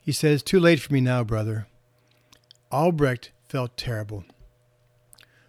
He 0.00 0.10
It's 0.10 0.42
too 0.42 0.58
late 0.58 0.80
for 0.80 0.90
me 0.90 1.02
now, 1.02 1.22
brother. 1.22 1.66
Albrecht 2.72 3.30
felt 3.46 3.76
terrible. 3.76 4.24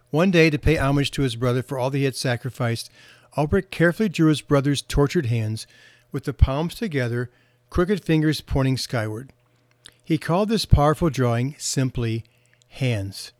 One 0.10 0.32
day, 0.32 0.50
to 0.50 0.60
pay 0.60 0.76
homage 0.76 1.12
to 1.12 1.22
his 1.22 1.38
brother 1.38 1.64
for 1.64 1.80
all 1.80 1.90
that 1.90 1.98
he 1.98 2.04
had 2.04 2.18
sacrificed, 2.18 2.92
Albrecht 3.38 3.72
carefully 3.72 4.10
drew 4.10 4.28
his 4.28 4.42
brother's 4.42 4.82
tortured 4.82 5.28
hands, 5.28 5.66
with 6.12 6.26
the 6.26 6.34
palms 6.34 6.76
together, 6.76 7.32
crooked 7.70 8.04
fingers 8.04 8.42
pointing 8.42 8.76
skyward. 8.76 9.32
He 10.04 10.18
called 10.18 10.50
this 10.50 10.66
powerful 10.66 11.10
drawing 11.10 11.56
simply 11.58 12.26
Hands. 12.68 13.32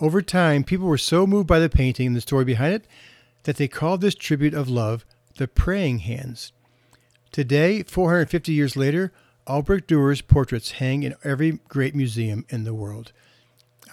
Over 0.00 0.22
time, 0.22 0.62
people 0.62 0.86
were 0.86 0.98
so 0.98 1.26
moved 1.26 1.48
by 1.48 1.58
the 1.58 1.68
painting 1.68 2.08
and 2.08 2.16
the 2.16 2.20
story 2.20 2.44
behind 2.44 2.74
it 2.74 2.86
that 3.42 3.56
they 3.56 3.66
called 3.66 4.00
this 4.00 4.14
tribute 4.14 4.54
of 4.54 4.68
love 4.68 5.04
the 5.38 5.48
Praying 5.48 6.00
Hands. 6.00 6.52
Today, 7.32 7.82
450 7.82 8.52
years 8.52 8.76
later, 8.76 9.12
Albrecht 9.46 9.88
Dürer's 9.88 10.20
portraits 10.20 10.72
hang 10.72 11.02
in 11.02 11.14
every 11.24 11.60
great 11.68 11.94
museum 11.94 12.44
in 12.48 12.64
the 12.64 12.74
world. 12.74 13.12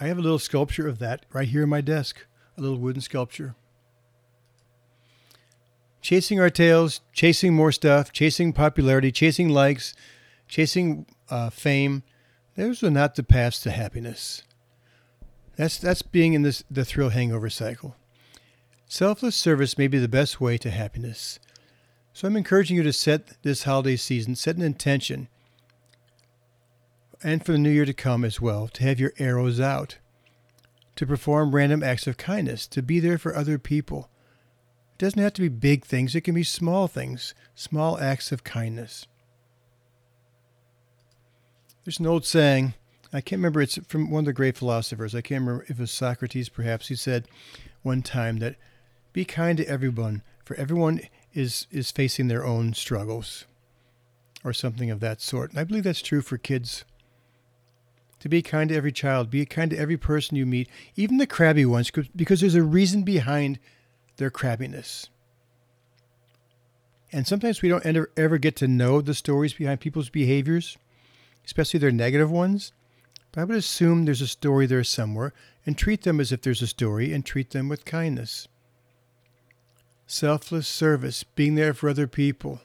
I 0.00 0.06
have 0.06 0.18
a 0.18 0.22
little 0.22 0.38
sculpture 0.38 0.86
of 0.86 0.98
that 0.98 1.26
right 1.32 1.48
here 1.48 1.62
in 1.64 1.68
my 1.68 1.80
desk, 1.80 2.24
a 2.56 2.60
little 2.60 2.78
wooden 2.78 3.00
sculpture. 3.00 3.54
Chasing 6.02 6.38
our 6.38 6.50
tails, 6.50 7.00
chasing 7.12 7.54
more 7.54 7.72
stuff, 7.72 8.12
chasing 8.12 8.52
popularity, 8.52 9.10
chasing 9.10 9.48
likes, 9.48 9.94
chasing 10.46 11.06
uh, 11.30 11.50
fame, 11.50 12.02
those 12.54 12.82
are 12.82 12.90
not 12.90 13.16
the 13.16 13.22
paths 13.22 13.60
to 13.60 13.70
happiness. 13.70 14.42
That's 15.56 15.78
that's 15.78 16.02
being 16.02 16.34
in 16.34 16.42
this 16.42 16.62
the 16.70 16.84
thrill 16.84 17.10
hangover 17.10 17.50
cycle. 17.50 17.96
Selfless 18.86 19.34
service 19.34 19.76
may 19.76 19.88
be 19.88 19.98
the 19.98 20.08
best 20.08 20.40
way 20.40 20.58
to 20.58 20.70
happiness. 20.70 21.38
So 22.12 22.28
I'm 22.28 22.36
encouraging 22.36 22.76
you 22.76 22.82
to 22.82 22.92
set 22.92 23.42
this 23.42 23.64
holiday 23.64 23.96
season, 23.96 24.36
set 24.36 24.56
an 24.56 24.62
intention, 24.62 25.28
and 27.22 27.44
for 27.44 27.52
the 27.52 27.58
new 27.58 27.70
year 27.70 27.84
to 27.84 27.92
come 27.92 28.24
as 28.24 28.40
well, 28.40 28.68
to 28.68 28.84
have 28.84 29.00
your 29.00 29.12
arrows 29.18 29.60
out, 29.60 29.98
to 30.94 31.06
perform 31.06 31.54
random 31.54 31.82
acts 31.82 32.06
of 32.06 32.16
kindness, 32.16 32.66
to 32.68 32.82
be 32.82 33.00
there 33.00 33.18
for 33.18 33.34
other 33.34 33.58
people. 33.58 34.08
It 34.92 34.98
doesn't 34.98 35.20
have 35.20 35.34
to 35.34 35.42
be 35.42 35.48
big 35.48 35.84
things, 35.84 36.14
it 36.14 36.22
can 36.22 36.34
be 36.34 36.42
small 36.42 36.88
things, 36.88 37.34
small 37.54 37.98
acts 37.98 38.32
of 38.32 38.44
kindness. 38.44 39.06
There's 41.84 42.00
an 42.00 42.06
old 42.06 42.24
saying 42.24 42.74
I 43.12 43.20
can't 43.20 43.38
remember. 43.38 43.60
It's 43.60 43.78
from 43.86 44.10
one 44.10 44.20
of 44.20 44.26
the 44.26 44.32
great 44.32 44.56
philosophers. 44.56 45.14
I 45.14 45.20
can't 45.20 45.42
remember 45.42 45.64
if 45.64 45.70
it 45.70 45.78
was 45.78 45.90
Socrates, 45.90 46.48
perhaps. 46.48 46.88
He 46.88 46.96
said 46.96 47.28
one 47.82 48.02
time 48.02 48.38
that 48.38 48.56
be 49.12 49.24
kind 49.24 49.56
to 49.58 49.68
everyone, 49.68 50.22
for 50.44 50.56
everyone 50.56 51.00
is 51.32 51.66
is 51.70 51.90
facing 51.90 52.28
their 52.28 52.44
own 52.44 52.74
struggles, 52.74 53.46
or 54.44 54.52
something 54.52 54.90
of 54.90 55.00
that 55.00 55.20
sort. 55.20 55.50
And 55.50 55.58
I 55.58 55.64
believe 55.64 55.84
that's 55.84 56.02
true 56.02 56.22
for 56.22 56.36
kids. 56.36 56.84
To 58.20 58.28
be 58.28 58.42
kind 58.42 58.70
to 58.70 58.76
every 58.76 58.92
child, 58.92 59.30
be 59.30 59.44
kind 59.46 59.70
to 59.70 59.78
every 59.78 59.96
person 59.96 60.36
you 60.36 60.46
meet, 60.46 60.68
even 60.96 61.18
the 61.18 61.26
crabby 61.26 61.66
ones, 61.66 61.90
because 62.16 62.40
there's 62.40 62.54
a 62.54 62.62
reason 62.62 63.02
behind 63.02 63.58
their 64.16 64.30
crabbiness. 64.30 65.08
And 67.12 67.26
sometimes 67.26 67.62
we 67.62 67.68
don't 67.68 67.86
ever, 67.86 68.10
ever 68.16 68.38
get 68.38 68.56
to 68.56 68.66
know 68.68 69.00
the 69.00 69.14
stories 69.14 69.52
behind 69.52 69.80
people's 69.80 70.08
behaviors, 70.08 70.76
especially 71.44 71.78
their 71.78 71.92
negative 71.92 72.30
ones. 72.30 72.72
But 73.36 73.42
I 73.42 73.44
would 73.44 73.56
assume 73.58 74.06
there's 74.06 74.22
a 74.22 74.26
story 74.26 74.64
there 74.64 74.82
somewhere 74.82 75.34
and 75.66 75.76
treat 75.76 76.04
them 76.04 76.20
as 76.20 76.32
if 76.32 76.40
there's 76.40 76.62
a 76.62 76.66
story 76.66 77.12
and 77.12 77.24
treat 77.24 77.50
them 77.50 77.68
with 77.68 77.84
kindness. 77.84 78.48
Selfless 80.06 80.66
service, 80.66 81.22
being 81.22 81.54
there 81.54 81.74
for 81.74 81.90
other 81.90 82.06
people, 82.06 82.62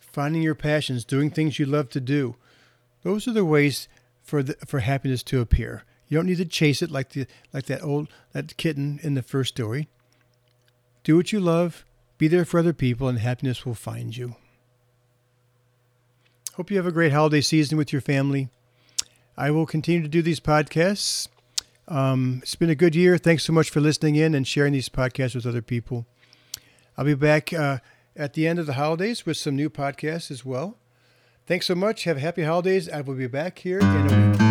finding 0.00 0.40
your 0.40 0.54
passions, 0.54 1.04
doing 1.04 1.30
things 1.30 1.58
you 1.58 1.66
love 1.66 1.90
to 1.90 2.00
do. 2.00 2.36
Those 3.02 3.28
are 3.28 3.32
the 3.32 3.44
ways 3.44 3.88
for 4.22 4.42
the, 4.42 4.54
for 4.66 4.78
happiness 4.78 5.22
to 5.24 5.42
appear. 5.42 5.84
You 6.08 6.16
don't 6.16 6.26
need 6.26 6.38
to 6.38 6.46
chase 6.46 6.80
it 6.80 6.90
like 6.90 7.10
the 7.10 7.26
like 7.52 7.66
that 7.66 7.82
old 7.82 8.08
that 8.32 8.56
kitten 8.56 8.98
in 9.02 9.12
the 9.12 9.22
first 9.22 9.54
story. 9.54 9.88
Do 11.04 11.16
what 11.16 11.30
you 11.30 11.40
love, 11.40 11.84
be 12.16 12.26
there 12.26 12.46
for 12.46 12.58
other 12.58 12.72
people, 12.72 13.06
and 13.06 13.18
happiness 13.18 13.66
will 13.66 13.74
find 13.74 14.16
you. 14.16 14.36
Hope 16.54 16.70
you 16.70 16.78
have 16.78 16.86
a 16.86 16.92
great 16.92 17.12
holiday 17.12 17.42
season 17.42 17.76
with 17.76 17.92
your 17.92 18.00
family. 18.00 18.48
I 19.38 19.52
will 19.52 19.66
continue 19.66 20.02
to 20.02 20.08
do 20.08 20.20
these 20.20 20.40
podcasts. 20.40 21.28
Um, 21.86 22.40
it's 22.42 22.56
been 22.56 22.70
a 22.70 22.74
good 22.74 22.96
year. 22.96 23.16
Thanks 23.16 23.44
so 23.44 23.52
much 23.52 23.70
for 23.70 23.80
listening 23.80 24.16
in 24.16 24.34
and 24.34 24.44
sharing 24.44 24.72
these 24.72 24.88
podcasts 24.88 25.36
with 25.36 25.46
other 25.46 25.62
people. 25.62 26.06
I'll 26.96 27.04
be 27.04 27.14
back 27.14 27.52
uh, 27.52 27.78
at 28.16 28.34
the 28.34 28.48
end 28.48 28.58
of 28.58 28.66
the 28.66 28.72
holidays 28.72 29.24
with 29.24 29.36
some 29.36 29.54
new 29.54 29.70
podcasts 29.70 30.32
as 30.32 30.44
well. 30.44 30.76
Thanks 31.46 31.66
so 31.66 31.76
much. 31.76 32.02
Have 32.02 32.16
a 32.16 32.20
happy 32.20 32.42
holidays. 32.42 32.88
I 32.88 33.00
will 33.00 33.14
be 33.14 33.28
back 33.28 33.60
here 33.60 33.78
in 33.78 33.86
a 33.86 34.30
week. 34.32 34.47